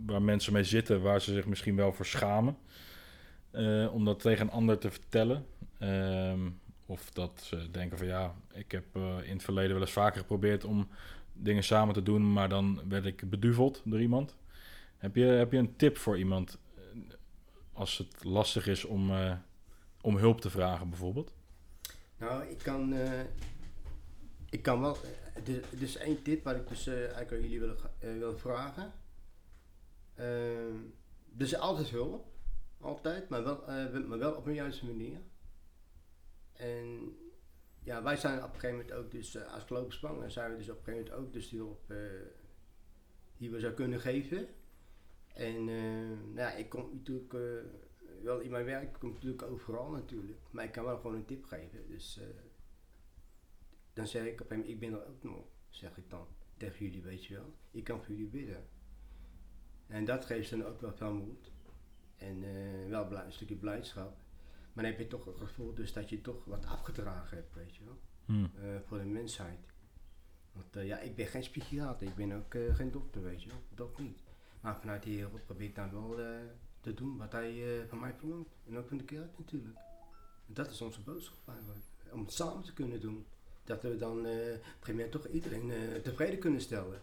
waar, 0.06 0.22
mensen 0.22 0.52
mee 0.52 0.64
zitten, 0.64 1.02
waar 1.02 1.20
ze 1.20 1.32
zich 1.32 1.46
misschien 1.46 1.76
wel 1.76 1.92
voor 1.92 2.06
schamen. 2.06 2.56
eh, 3.50 3.94
om 3.94 4.04
dat 4.04 4.20
tegen 4.20 4.46
een 4.46 4.52
ander 4.52 4.78
te 4.78 4.90
vertellen. 4.90 5.46
Ehm, 5.78 6.50
of 6.86 7.10
dat 7.10 7.40
ze 7.44 7.70
denken 7.70 7.98
van 7.98 8.06
ja, 8.06 8.34
ik 8.52 8.72
heb 8.72 8.84
eh, 8.92 9.16
in 9.24 9.32
het 9.32 9.42
verleden 9.42 9.72
wel 9.72 9.80
eens 9.80 9.90
vaker 9.92 10.20
geprobeerd 10.20 10.64
om 10.64 10.88
dingen 11.32 11.64
samen 11.64 11.94
te 11.94 12.02
doen, 12.02 12.32
maar 12.32 12.48
dan 12.48 12.80
werd 12.88 13.04
ik 13.04 13.30
beduveld 13.30 13.82
door 13.84 14.00
iemand. 14.00 14.36
Heb 14.96 15.16
je, 15.16 15.24
heb 15.24 15.52
je 15.52 15.58
een 15.58 15.76
tip 15.76 15.96
voor 15.96 16.18
iemand 16.18 16.58
eh, 16.76 16.82
als 17.72 17.98
het 17.98 18.24
lastig 18.24 18.66
is 18.66 18.84
om, 18.84 19.10
eh, 19.10 19.32
om 20.00 20.16
hulp 20.16 20.40
te 20.40 20.50
vragen 20.50 20.88
bijvoorbeeld? 20.88 21.32
Nou, 22.18 22.44
ik 22.44 22.58
kan, 22.58 22.92
eh, 22.92 23.20
ik 24.50 24.62
kan 24.62 24.80
wel. 24.80 24.96
Er 25.46 25.82
is 25.82 25.96
één 25.96 26.22
tip 26.22 26.44
wat 26.44 26.56
ik 26.56 26.68
dus 26.68 26.86
eh, 26.86 27.00
eigenlijk 27.00 27.32
aan 27.32 27.40
jullie 27.40 27.60
wil, 27.60 27.76
eh, 27.98 28.18
wil 28.18 28.38
vragen. 28.38 28.92
Ehm, 30.14 30.76
er 31.36 31.44
is 31.44 31.56
altijd 31.56 31.88
hulp, 31.88 32.26
altijd, 32.80 33.28
maar 33.28 33.44
wel, 33.44 33.66
eh, 33.66 34.04
maar 34.04 34.18
wel 34.18 34.34
op 34.34 34.46
een 34.46 34.54
juiste 34.54 34.86
manier. 34.86 35.18
En 36.52 37.16
ja, 37.82 38.02
wij 38.02 38.16
zijn 38.16 38.38
op 38.38 38.54
een 38.54 38.60
gegeven 38.60 38.76
moment 38.76 38.92
ook, 38.92 39.10
dus 39.10 39.44
als 39.46 39.64
geloofspanger 39.64 40.30
zijn 40.30 40.50
we 40.50 40.56
dus 40.56 40.68
op 40.68 40.78
een 40.78 40.84
gegeven 40.84 41.04
moment 41.10 41.26
ook 41.26 41.32
dus 41.32 41.48
die 41.48 41.58
hulp 41.58 41.92
die 43.36 43.50
we 43.50 43.60
zou 43.60 43.72
kunnen 43.72 44.00
geven. 44.00 44.46
En 45.34 45.64
nou 45.64 46.34
ja, 46.34 46.52
ik 46.52 46.68
kom 46.68 46.90
natuurlijk 46.92 47.32
wel 48.22 48.40
in 48.40 48.50
mijn 48.50 48.64
werk, 48.64 48.92
kom 48.98 49.12
natuurlijk 49.12 49.42
overal 49.42 49.90
natuurlijk, 49.90 50.38
maar 50.50 50.64
ik 50.64 50.72
kan 50.72 50.84
wel 50.84 50.96
gewoon 50.96 51.16
een 51.16 51.24
tip 51.24 51.44
geven. 51.44 51.88
Dus 51.88 52.20
dan 53.98 54.06
zeg 54.06 54.24
ik 54.24 54.40
op 54.40 54.50
een 54.50 54.68
ik 54.68 54.80
ben 54.80 54.92
er 54.92 55.06
ook 55.06 55.22
nog, 55.22 55.44
zeg 55.68 55.96
ik 55.96 56.10
dan 56.10 56.26
tegen 56.56 56.84
jullie, 56.84 57.02
weet 57.02 57.24
je 57.24 57.34
wel. 57.34 57.54
Ik 57.70 57.84
kan 57.84 58.04
voor 58.04 58.14
jullie 58.14 58.30
bidden. 58.30 58.66
En 59.86 60.04
dat 60.04 60.24
geeft 60.24 60.50
dan 60.50 60.64
ook 60.64 60.80
wel 60.80 60.92
veel 60.92 61.14
moed. 61.14 61.50
En 62.16 62.42
eh, 62.42 62.88
wel 62.88 63.18
een 63.18 63.32
stukje 63.32 63.56
blijdschap. 63.56 64.16
Maar 64.72 64.84
dan 64.84 64.92
heb 64.92 64.98
je 64.98 65.06
toch 65.06 65.24
het 65.24 65.36
gevoel 65.36 65.74
dus 65.74 65.92
dat 65.92 66.08
je 66.08 66.20
toch 66.20 66.44
wat 66.44 66.66
afgedragen 66.66 67.36
hebt, 67.36 67.54
weet 67.54 67.76
je 67.76 67.84
wel. 67.84 67.98
Hm. 68.24 68.44
eh, 68.44 68.80
voor 68.86 68.98
de 68.98 69.04
mensheid. 69.04 69.72
Want 70.52 70.76
eh, 70.76 70.86
ja, 70.86 70.98
ik 70.98 71.16
ben 71.16 71.26
geen 71.26 71.40
psychiater, 71.40 72.08
ik 72.08 72.14
ben 72.14 72.32
ook 72.32 72.56
geen 72.76 72.90
dokter, 72.90 73.22
weet 73.22 73.42
je 73.42 73.48
wel. 73.48 73.62
Dat 73.74 73.98
niet. 73.98 74.22
Maar 74.60 74.80
vanuit 74.80 75.02
die 75.02 75.14
wereld 75.14 75.44
probeer 75.44 75.68
ik 75.68 75.74
dan 75.74 75.90
wel 75.90 76.16
te 76.80 76.94
doen 76.94 77.16
wat 77.16 77.32
hij 77.32 77.84
van 77.88 78.00
mij 78.00 78.14
verlangt. 78.14 78.56
En 78.66 78.76
ook 78.76 78.88
van 78.88 78.96
de 78.96 79.04
kerk 79.04 79.38
natuurlijk. 79.38 79.78
En 80.46 80.54
dat 80.54 80.70
is 80.70 80.80
onze 80.80 81.02
boodschap 81.02 81.48
eigenlijk. 81.48 81.84
Om 82.12 82.20
het 82.20 82.32
samen 82.32 82.62
te 82.62 82.72
kunnen 82.72 83.00
doen. 83.00 83.26
Dat 83.68 83.82
we 83.82 83.96
dan 83.96 84.26
eh, 84.26 84.32
op 84.32 84.36
een 84.36 84.60
gegeven 84.62 84.94
moment 84.94 85.12
toch 85.12 85.26
iedereen 85.26 85.70
eh, 85.70 85.94
tevreden 86.02 86.38
kunnen 86.38 86.60
stellen. 86.60 87.02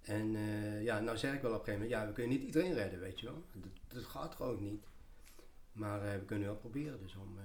En 0.00 0.36
eh, 0.36 0.82
ja, 0.82 1.00
nou 1.00 1.16
zeg 1.16 1.34
ik 1.34 1.40
wel 1.40 1.52
op 1.52 1.58
een 1.58 1.64
gegeven 1.64 1.82
moment, 1.82 2.00
ja, 2.00 2.06
we 2.06 2.12
kunnen 2.12 2.36
niet 2.36 2.46
iedereen 2.46 2.74
redden, 2.74 3.00
weet 3.00 3.20
je 3.20 3.26
wel. 3.26 3.44
Dat, 3.52 3.70
dat 3.88 4.04
gaat 4.04 4.34
gewoon 4.34 4.62
niet. 4.62 4.86
Maar 5.72 6.00
we 6.02 6.24
kunnen 6.24 6.48
wel 6.48 6.56
proberen 6.56 7.00
dus 7.00 7.16
om 7.16 7.38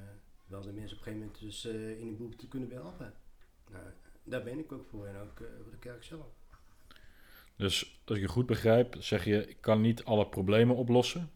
wel 0.47 0.61
de 0.61 0.71
mensen 0.71 0.97
op 0.97 1.05
een 1.05 1.13
gegeven 1.13 1.19
moment 1.19 1.39
dus 1.39 1.65
in 1.99 2.07
de 2.07 2.15
boek 2.17 2.33
te 2.33 2.47
kunnen 2.47 2.71
helpen. 2.71 3.13
Nou, 3.71 3.83
daar 4.23 4.43
ben 4.43 4.59
ik 4.59 4.71
ook 4.71 4.85
voor 4.85 5.05
en 5.07 5.15
ook 5.15 5.37
voor 5.61 5.71
de 5.71 5.77
kerk 5.79 6.03
zelf. 6.03 6.25
Dus 7.55 8.01
als 8.05 8.17
ik 8.17 8.23
je 8.23 8.29
goed 8.29 8.45
begrijp, 8.45 8.95
zeg 8.99 9.25
je: 9.25 9.47
ik 9.47 9.61
kan 9.61 9.81
niet 9.81 10.03
alle 10.03 10.27
problemen 10.27 10.75
oplossen, 10.75 11.31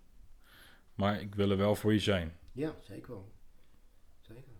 maar 0.95 1.21
ik 1.21 1.35
wil 1.35 1.51
er 1.51 1.57
wel 1.57 1.75
voor 1.75 1.93
je 1.93 1.99
zijn. 1.99 2.37
Ja, 2.51 2.75
zeker 2.81 3.09
wel. 3.09 3.31
Zeker. 4.21 4.53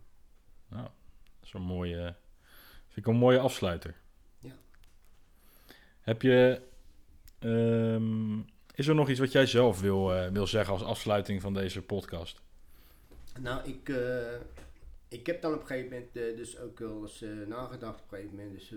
Nou, 0.67 0.83
dat 0.83 1.43
is 1.43 1.53
een 1.53 1.62
mooie, 1.62 2.15
vind 2.97 3.10
ik 3.10 3.13
een 3.13 3.19
mooie 3.19 3.39
afsluiter. 3.39 3.95
Ja. 4.39 4.55
Heb 6.01 6.21
je, 6.21 6.62
ehm, 7.39 8.39
is 8.75 8.88
er 8.88 8.95
nog 8.95 9.10
iets 9.10 9.19
wat 9.19 9.31
jij 9.31 9.45
zelf 9.45 9.81
wil, 9.81 10.13
eh, 10.13 10.31
wil 10.31 10.47
zeggen 10.47 10.73
als 10.73 10.83
afsluiting 10.83 11.41
van 11.41 11.53
deze 11.53 11.81
podcast? 11.81 12.41
Nou, 13.39 13.69
ik, 13.69 13.89
eh, 13.89 14.39
ik 15.07 15.25
heb 15.25 15.41
dan 15.41 15.53
op 15.53 15.60
een 15.60 15.67
gegeven 15.67 15.89
moment 15.89 16.15
eh, 16.15 16.36
dus 16.36 16.60
ook 16.60 16.79
wel 16.79 17.01
eens 17.01 17.25
nagedacht 17.47 18.01
op 18.01 18.12
een 18.12 18.17
gegeven 18.17 18.38
moment 18.38 18.60
dus, 18.60 18.73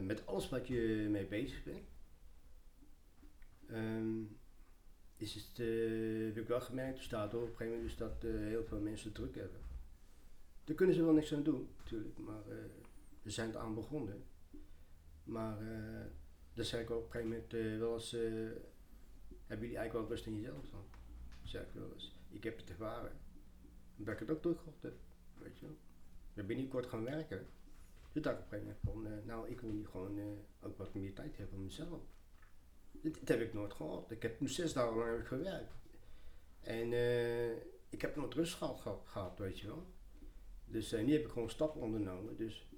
met 0.00 0.26
alles 0.26 0.48
wat 0.48 0.66
je 0.66 1.06
mee 1.10 1.24
bezig 1.24 1.62
bent. 1.62 1.88
Ehm, 3.68 4.22
is 5.16 5.34
het, 5.34 5.66
heb 6.26 6.36
ik 6.36 6.48
wel 6.48 6.60
gemerkt, 6.60 6.98
er 6.98 7.04
staat 7.04 7.34
ook 7.34 7.42
op 7.42 7.48
een 7.48 7.56
gegeven 7.56 7.72
moment 7.72 7.98
dus 7.98 8.08
dat 8.08 8.22
heel 8.22 8.64
veel 8.64 8.80
mensen 8.80 9.12
druk 9.12 9.34
hebben. 9.34 9.60
Daar 10.64 10.76
kunnen 10.76 10.94
ze 10.94 11.04
wel 11.04 11.12
niks 11.12 11.34
aan 11.34 11.42
doen, 11.42 11.68
natuurlijk, 11.78 12.18
maar 12.18 12.42
we 13.22 13.30
zijn 13.30 13.58
aan 13.58 13.74
begonnen. 13.74 14.24
Maar 15.24 15.60
eh 15.60 16.10
dan 16.54 16.64
zeg 16.64 16.80
ik 16.80 16.90
op 16.90 17.04
een 17.04 17.10
gegeven 17.10 17.28
moment 17.28 17.54
eh, 17.54 17.78
wel 17.78 17.94
eens, 17.94 18.12
eh, 18.12 18.20
hebben 19.46 19.66
jullie 19.66 19.76
eigenlijk 19.76 19.92
wel 19.92 20.08
rust 20.08 20.26
in 20.26 20.40
jezelf 20.40 20.70
dan? 20.70 20.84
Zeg 21.42 21.62
ik 21.62 21.72
wel 21.72 21.92
eens. 21.92 22.20
Ik 22.28 22.44
heb 22.44 22.56
het 22.56 22.70
ervaren. 22.70 23.12
Omdat 23.98 24.20
ik 24.20 24.28
het 24.28 24.46
ook 24.46 24.64
heb, 24.80 24.94
weet 25.38 25.58
je 25.58 25.66
wel. 25.66 25.76
Ik 26.34 26.46
ben 26.46 26.56
niet 26.56 26.70
kort 26.70 26.86
gaan 26.86 27.04
werken. 27.04 27.46
Toen 28.12 28.22
dacht 28.22 28.38
ik 28.38 28.44
op 28.44 28.52
een 28.52 28.58
gegeven 28.58 28.78
moment 28.92 29.16
van, 29.16 29.26
nou, 29.26 29.50
ik 29.50 29.60
wil 29.60 29.70
nu 29.70 29.86
gewoon 29.86 30.38
ook 30.60 30.76
wat 30.76 30.94
meer 30.94 31.14
tijd 31.14 31.36
hebben 31.36 31.54
voor 31.54 31.64
mezelf. 31.64 32.00
Dit 32.90 33.28
heb 33.28 33.40
ik 33.40 33.52
nooit 33.52 33.72
gehad. 33.72 34.10
Ik 34.10 34.22
heb 34.22 34.40
nu 34.40 34.48
zes 34.48 34.72
dagen 34.72 34.96
lang 34.96 35.18
ik 35.18 35.26
gewerkt. 35.26 35.74
En 36.60 36.92
ik 37.88 38.00
heb 38.00 38.16
nooit 38.16 38.34
rust 38.34 38.54
gehad, 38.54 38.80
gehad, 39.04 39.38
weet 39.38 39.58
je 39.58 39.66
wel. 39.66 39.86
Dus 40.64 40.90
nu 40.90 41.12
heb 41.12 41.24
ik 41.24 41.30
gewoon 41.30 41.50
stappen 41.50 41.80
ondernomen. 41.80 42.36
Dus 42.36 42.68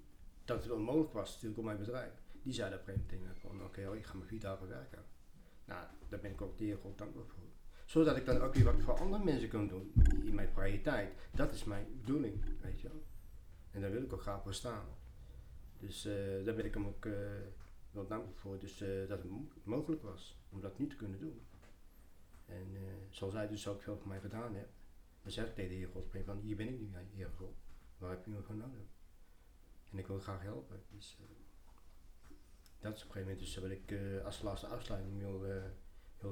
dat 0.44 0.56
het 0.58 0.66
wel 0.66 0.78
mogelijk 0.78 1.12
was 1.12 1.32
natuurlijk 1.32 1.58
op 1.58 1.64
mijn 1.64 1.78
bedrijf. 1.78 2.12
Die 2.42 2.52
zeiden 2.52 2.78
op 2.80 2.88
een 2.88 2.94
gegeven 2.94 3.18
moment 3.42 3.72
tegen 3.74 3.88
oké, 3.90 3.96
ik 3.96 4.06
ga 4.06 4.14
maar 4.14 4.26
vier 4.26 4.40
dagen 4.40 4.68
werken. 4.68 5.04
Nou, 5.64 5.86
daar 6.08 6.20
ben 6.20 6.30
ik 6.30 6.40
ook 6.40 6.58
Heer 6.58 6.76
God 6.76 6.98
dankbaar 6.98 7.24
voor. 7.26 7.42
Zodat 7.84 8.16
ik 8.16 8.26
dan 8.26 8.40
ook 8.40 8.54
weer 8.54 8.64
wat 8.64 8.80
voor 8.82 8.98
andere 8.98 9.24
mensen 9.24 9.48
kan 9.48 9.68
doen 9.68 9.92
in 10.24 10.34
mijn 10.34 10.48
vrije 10.48 10.80
tijd. 10.80 11.28
Dat 11.30 11.52
is 11.52 11.64
mijn 11.64 11.86
bedoeling, 12.00 12.44
weet 12.60 12.80
je 12.80 12.88
wel. 12.88 13.02
En 13.70 13.80
daar 13.80 13.90
wil 13.90 14.02
ik 14.02 14.12
ook 14.12 14.20
graag 14.20 14.42
voor 14.42 14.54
staan. 14.54 14.86
Dus 15.78 16.04
eh, 16.04 16.44
daar 16.44 16.54
ben 16.54 16.64
ik 16.64 16.74
hem 16.74 16.86
ook 16.86 17.06
eh, 17.06 17.12
wel 17.90 18.06
dankbaar 18.06 18.34
voor. 18.34 18.58
Dus 18.58 18.80
eh, 18.80 19.08
dat 19.08 19.18
het 19.22 19.30
mo- 19.30 19.48
mogelijk 19.62 20.02
was 20.02 20.38
om 20.50 20.60
dat 20.60 20.78
nu 20.78 20.86
te 20.86 20.96
kunnen 20.96 21.20
doen. 21.20 21.40
En 22.46 22.76
zoals 23.10 23.34
hij 23.34 23.48
dus 23.48 23.68
ook 23.68 23.82
veel 23.82 23.96
voor 23.98 24.08
mij 24.08 24.20
gedaan 24.20 24.54
heeft. 24.54 24.82
Dan 25.22 25.32
zeg 25.32 25.46
ik 25.46 25.54
tegen 25.54 25.70
de 25.70 25.76
Heer 25.76 25.88
God, 25.88 26.06
van 26.24 26.38
hier 26.38 26.56
ben 26.56 26.68
ik 26.68 26.80
nu, 26.80 26.90
Heer 27.14 27.30
God. 27.36 27.54
Waar 27.98 28.10
heb 28.10 28.24
je 28.24 28.30
me 28.30 28.42
voor 28.42 28.54
nodig? 28.54 28.86
En 29.94 30.00
ik 30.00 30.06
wil 30.06 30.18
graag 30.18 30.42
helpen. 30.42 30.82
Dus, 30.90 31.16
eh, 31.20 31.26
dat 32.80 32.96
is 32.96 33.02
op 33.02 33.08
een 33.08 33.12
gegeven 33.14 33.20
moment 33.20 33.38
dus 33.38 33.56
wat 33.56 33.70
ik 33.70 33.90
eh, 33.90 34.24
als 34.24 34.42
laatste 34.42 34.66
afsluiting 34.66 35.18
wil, 35.18 35.46
eh, 35.46 35.62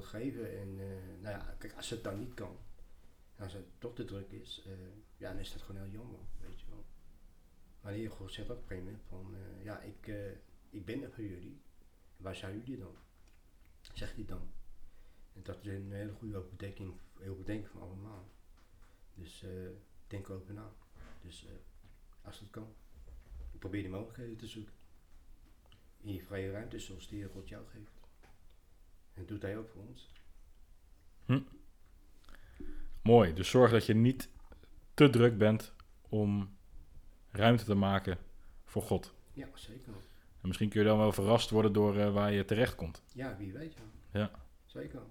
geven. 0.01 0.59
En 0.59 0.79
eh, 0.79 1.21
nou 1.21 1.37
ja, 1.37 1.55
kijk, 1.57 1.73
als 1.73 1.89
het 1.89 2.03
dan 2.03 2.19
niet 2.19 2.33
kan, 2.33 2.57
als 3.37 3.53
het 3.53 3.65
toch 3.77 3.95
te 3.95 4.05
druk 4.05 4.31
is, 4.31 4.63
eh, 4.65 4.71
ja, 5.17 5.29
dan 5.31 5.39
is 5.39 5.53
dat 5.53 5.61
gewoon 5.61 5.81
heel 5.81 5.91
jammer, 5.91 6.19
weet 6.41 6.59
je 6.59 6.65
wel. 6.69 6.85
Maar 7.81 8.09
God 8.09 8.31
zegt 8.31 8.49
op 8.49 8.57
een 8.57 8.67
gegeven 8.67 8.85
moment 8.85 9.03
van, 9.07 9.35
eh, 9.35 9.63
ja, 9.63 9.79
ik, 9.79 10.07
eh, 10.07 10.31
ik 10.69 10.85
ben 10.85 11.03
er 11.03 11.11
voor 11.11 11.23
jullie. 11.23 11.61
Waar 12.17 12.35
zijn 12.35 12.57
jullie 12.57 12.77
dan? 12.77 12.95
Zegt 13.93 14.15
hij 14.15 14.25
dan. 14.25 14.51
En 15.33 15.43
dat 15.43 15.57
is 15.61 15.67
een 15.67 15.91
hele 15.91 16.11
goede 16.13 16.37
overdenking, 16.37 16.93
overdenking 17.27 17.69
van 17.69 17.81
allemaal. 17.81 18.29
Dus 19.13 19.43
eh, 19.43 19.69
denk 20.07 20.27
erover 20.27 20.53
na. 20.53 20.73
Dus 21.21 21.45
eh, 21.45 21.51
als 22.21 22.39
het 22.39 22.49
kan, 22.49 22.75
probeer 23.63 23.83
de 23.83 23.89
mogelijkheden 23.89 24.37
te 24.37 24.47
zoeken. 24.47 24.73
In 26.01 26.13
je 26.13 26.21
vrije 26.21 26.51
ruimte 26.51 26.79
zoals 26.79 27.07
de 27.07 27.15
Heer 27.15 27.29
God 27.29 27.49
jou 27.49 27.63
geeft. 27.67 27.99
En 29.13 29.21
dat 29.21 29.27
doet 29.27 29.41
hij 29.41 29.57
ook 29.57 29.69
voor 29.69 29.81
ons. 29.81 30.11
Mooi. 33.01 33.33
Dus 33.33 33.49
zorg 33.49 33.71
dat 33.71 33.85
je 33.85 33.93
niet 33.93 34.29
te 34.93 35.09
druk 35.09 35.37
bent 35.37 35.73
om 36.09 36.57
ruimte 37.31 37.63
te 37.63 37.75
maken 37.75 38.17
voor 38.65 38.81
God. 38.81 39.13
Ja, 39.33 39.47
zeker. 39.53 39.93
En 40.41 40.47
misschien 40.47 40.69
kun 40.69 40.81
je 40.81 40.87
dan 40.87 40.97
wel 40.97 41.11
verrast 41.11 41.49
worden 41.49 41.73
door 41.73 41.97
eh, 41.97 42.13
waar 42.13 42.31
je 42.31 42.45
terecht 42.45 42.75
komt. 42.75 43.03
Ja, 43.13 43.37
wie 43.37 43.53
weet 43.53 43.73
ja. 43.73 44.19
Ja. 44.19 44.31
Zeker. 44.65 45.01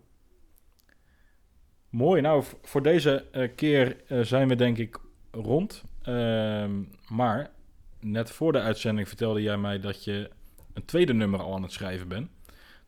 Mooi. 1.88 2.20
Nou, 2.20 2.44
voor 2.62 2.82
deze 2.82 3.30
eh, 3.30 3.54
keer 3.54 4.04
eh, 4.06 4.20
zijn 4.20 4.48
we 4.48 4.54
denk 4.54 4.78
ik 4.78 4.98
rond. 5.30 5.84
Ehm, 6.02 6.82
maar 7.08 7.52
net 8.02 8.30
voor 8.30 8.52
de 8.52 8.60
uitzending 8.60 9.08
vertelde 9.08 9.42
jij 9.42 9.56
mij 9.56 9.80
dat 9.80 10.04
je 10.04 10.30
een 10.72 10.84
tweede 10.84 11.12
nummer 11.12 11.40
al 11.40 11.54
aan 11.54 11.62
het 11.62 11.72
schrijven 11.72 12.08
bent. 12.08 12.30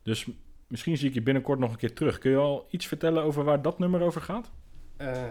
Dus 0.03 0.29
misschien 0.67 0.97
zie 0.97 1.09
ik 1.09 1.15
je 1.15 1.23
binnenkort 1.23 1.59
nog 1.59 1.71
een 1.71 1.77
keer 1.77 1.95
terug. 1.95 2.19
Kun 2.19 2.31
je 2.31 2.37
al 2.37 2.67
iets 2.71 2.87
vertellen 2.87 3.23
over 3.23 3.45
waar 3.45 3.63
dat 3.63 3.79
nummer 3.79 4.01
over 4.01 4.21
gaat? 4.21 4.51
Eh, 4.97 5.29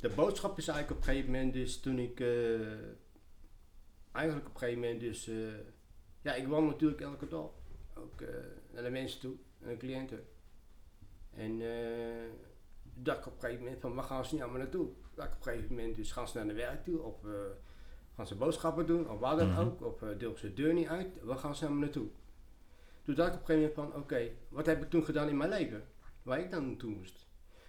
de 0.00 0.08
boodschap 0.08 0.58
is 0.58 0.68
eigenlijk 0.68 1.00
op 1.00 1.06
een 1.06 1.12
gegeven 1.12 1.32
moment 1.32 1.52
dus 1.52 1.80
toen 1.80 1.98
ik 1.98 2.20
eh, 2.20 2.28
eigenlijk 4.12 4.46
op 4.46 4.54
een 4.54 4.58
gegeven 4.58 4.80
moment 4.80 5.00
dus 5.00 5.28
eh, 5.28 5.34
ja 6.22 6.34
ik 6.34 6.46
wandel 6.46 6.70
natuurlijk 6.70 7.00
elke 7.00 7.28
dag 7.28 7.50
ook 7.94 8.20
naar 8.72 8.82
de 8.82 8.90
mensen 8.90 9.20
toe 9.20 9.34
naar 9.58 9.70
de 9.70 9.76
cliënten 9.76 10.24
en 11.30 11.60
dacht 12.94 13.18
ik 13.18 13.26
op 13.26 13.32
een 13.34 13.40
gegeven 13.40 13.64
moment 13.64 13.80
van 13.80 13.94
waar 13.94 14.04
gaan 14.04 14.24
ze 14.24 14.34
niet 14.34 14.42
allemaal 14.42 14.60
naartoe 14.60 14.88
dacht 15.14 15.28
ik 15.28 15.34
op 15.34 15.46
een 15.46 15.52
gegeven 15.52 15.74
moment 15.74 15.94
dus 15.94 16.12
gaan 16.12 16.28
ze 16.28 16.36
naar 16.36 16.46
de 16.46 16.54
werk 16.54 16.84
toe 16.84 17.14
eh, 17.24 17.30
gaan 18.14 18.26
ze 18.26 18.36
boodschappen 18.36 18.86
doen 18.86 19.10
of 19.10 19.18
waar 19.18 19.36
dan 19.36 19.48
Mhm. 19.50 19.60
ook 19.60 19.80
of 19.82 20.02
uh, 20.02 20.18
deel 20.18 20.36
ze 20.36 20.46
de 20.46 20.54
deur 20.54 20.72
niet 20.74 20.86
uit 20.88 21.22
waar 21.22 21.38
gaan 21.38 21.56
ze 21.56 21.70
naartoe 21.70 22.08
toen 23.02 23.14
dacht 23.14 23.34
ik 23.34 23.40
op 23.40 23.48
een 23.48 23.54
gegeven 23.54 23.74
moment 23.82 23.92
van 23.94 24.02
oké 24.02 24.30
wat 24.48 24.66
heb 24.66 24.82
ik 24.82 24.90
toen 24.90 25.04
gedaan 25.04 25.28
in 25.28 25.36
mijn 25.36 25.50
leven 25.50 25.84
waar 26.22 26.40
ik 26.40 26.50
dan 26.50 26.66
naartoe 26.66 26.90
moest 26.90 27.26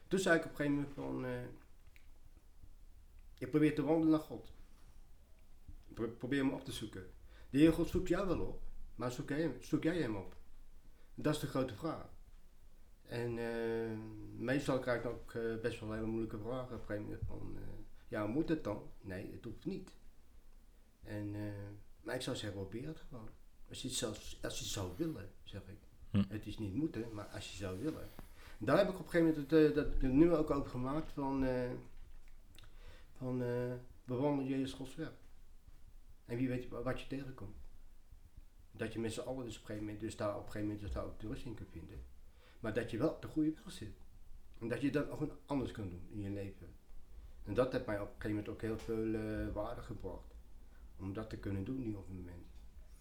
toen 0.08 0.19
zei 0.19 0.38
ik 0.38 0.43
op 0.45 0.49
een 0.49 0.56
gegeven 0.56 0.75
moment 0.77 0.93
van, 0.93 1.25
eh, 1.25 1.32
je 3.34 3.47
probeert 3.47 3.75
te 3.75 3.84
wandelen 3.84 4.10
naar 4.12 4.19
God. 4.19 4.51
Pro- 5.93 6.08
probeer 6.17 6.39
hem 6.43 6.53
op 6.53 6.65
te 6.65 6.71
zoeken. 6.71 7.06
De 7.49 7.58
Heer 7.58 7.73
God 7.73 7.88
zoekt 7.88 8.08
jou 8.08 8.27
wel 8.27 8.39
op, 8.39 8.62
maar 8.95 9.12
zoek 9.12 9.29
jij 9.29 9.41
hem, 9.41 9.56
zoek 9.60 9.84
jij 9.84 9.97
hem 9.97 10.15
op? 10.15 10.36
Dat 11.15 11.34
is 11.36 11.39
de 11.39 11.47
grote 11.47 11.75
vraag. 11.75 12.10
En 13.06 13.38
eh, 13.38 13.97
meestal 14.38 14.79
krijg 14.79 14.99
ik 15.03 15.10
ook 15.10 15.34
eh, 15.34 15.41
best 15.62 15.79
wel 15.79 15.91
hele 15.93 16.06
moeilijke 16.06 16.38
vragen 16.39 16.63
op 16.75 16.79
een 16.82 16.86
gegeven 16.86 17.03
moment 17.03 17.21
van, 17.27 17.53
eh, 17.56 17.62
ja, 18.08 18.25
moet 18.27 18.49
het 18.49 18.63
dan? 18.63 18.82
Nee, 19.01 19.32
het 19.32 19.43
hoeft 19.43 19.65
niet. 19.65 19.93
En, 21.04 21.36
eh, 21.36 21.42
maar 22.02 22.16
ik 22.16 22.22
zou 22.22 22.36
zeggen, 22.36 22.60
probeer 22.60 22.88
het 22.88 23.00
gewoon. 23.00 23.30
Als 23.70 23.82
je 23.82 23.88
het, 23.88 23.98
zou, 23.98 24.12
als 24.42 24.58
je 24.58 24.63
het 24.63 24.74
zou 24.74 24.92
willen, 24.98 25.30
zeg 25.44 25.62
ik. 25.68 25.78
Hm. 26.12 26.24
Het 26.28 26.46
is 26.46 26.58
niet 26.58 26.74
moeten, 26.74 27.13
maar 27.13 27.26
als 27.26 27.52
je 27.52 27.58
zou 27.58 27.80
willen. 27.80 28.10
Daar 28.58 28.78
heb 28.78 28.89
ik 28.89 29.00
op 29.00 29.06
een 29.06 29.10
gegeven 29.12 29.28
moment 29.28 29.52
het, 29.52 29.70
eh, 29.70 29.76
dat, 29.76 29.86
het 29.86 30.02
nummer 30.02 30.38
ook 30.38 30.50
over 30.52 30.70
gemaakt 30.70 31.12
van, 31.12 31.46
eh 31.46 31.72
van 33.18 33.44
bewandel 34.06 34.46
Jezus 34.46 34.74
Gods 34.74 34.96
weg. 34.96 35.12
En 36.26 36.38
wie 36.38 36.48
weet 36.48 36.68
wa- 36.68 36.82
wat 36.82 37.02
je 37.02 37.08
tegenkomt. 37.08 37.56
Dat 38.72 38.94
je 38.94 39.00
met 39.00 39.13
z'n 39.13 39.20
allen 39.20 39.46
dus 39.46 39.56
op 39.56 39.62
een 39.62 39.66
gegeven 39.68 39.84
moment, 39.86 40.00
dus 40.04 40.16
daar 40.16 40.30
op 40.30 40.36
een 40.36 40.52
gegeven 40.52 40.62
moment 40.68 40.80
dus 40.82 40.92
daar 40.92 41.06
ook 41.06 41.20
de 41.20 41.28
rust 41.28 41.46
in 41.46 41.54
kunt 41.54 41.70
vinden. 41.72 42.04
Maar 42.60 42.74
dat 42.74 42.92
je 42.92 42.98
wel 42.98 43.10
op 43.10 43.22
de 43.22 43.28
goede 43.28 43.54
weg 43.54 43.72
zit. 43.74 43.98
En 44.60 44.68
dat 44.68 44.82
je 44.82 44.89
dan 44.92 45.10
ook 45.10 45.38
anders 45.46 45.72
kan 45.72 45.89
doen 45.89 46.08
in 46.10 46.20
je 46.22 46.30
leven. 46.30 46.68
En 47.44 47.54
dat 47.54 47.72
heeft 47.72 47.86
mij 47.86 47.96
op 48.00 48.08
een 48.08 48.13
gegeven 48.22 48.30
moment 48.30 48.50
ook 48.50 48.62
heel 48.62 48.78
veel 48.78 49.52
waarde 49.52 49.82
gebracht. 49.82 50.33
Om 50.99 51.13
dat 51.13 51.29
te 51.29 51.38
kunnen 51.38 51.63
doen 51.63 51.84
nu 51.84 51.93
op 51.93 52.08
het 52.08 52.15
moment. 52.17 52.45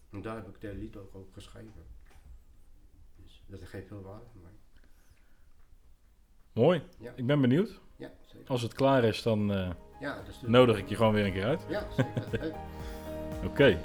En 0.09 0.21
daar 0.21 0.35
heb 0.35 0.55
ik 0.55 0.61
hele 0.61 0.77
lied 0.77 0.97
ook 0.97 1.15
over 1.15 1.33
geschreven. 1.33 1.85
Dus 3.15 3.43
dat 3.47 3.63
geeft 3.63 3.87
veel 3.87 4.01
waarde 4.01 4.25
voor 4.31 4.41
mij. 4.41 4.51
Mooi. 6.53 6.83
Ja. 6.99 7.13
Ik 7.15 7.25
ben 7.25 7.41
benieuwd. 7.41 7.81
Ja, 7.95 8.11
zeker. 8.25 8.49
Als 8.49 8.61
het 8.61 8.73
klaar 8.73 9.03
is, 9.03 9.21
dan 9.21 9.53
eh, 9.53 9.69
Ja, 9.99 10.21
dat 10.23 10.41
nodig 10.41 10.77
ik 10.77 10.89
je 10.89 10.95
gewoon 10.95 11.13
weer 11.13 11.25
een 11.25 11.33
keer 11.33 11.45
uit. 11.45 11.65
Ja, 11.69 11.87
zeker. 11.91 12.55
Oké. 13.47 13.79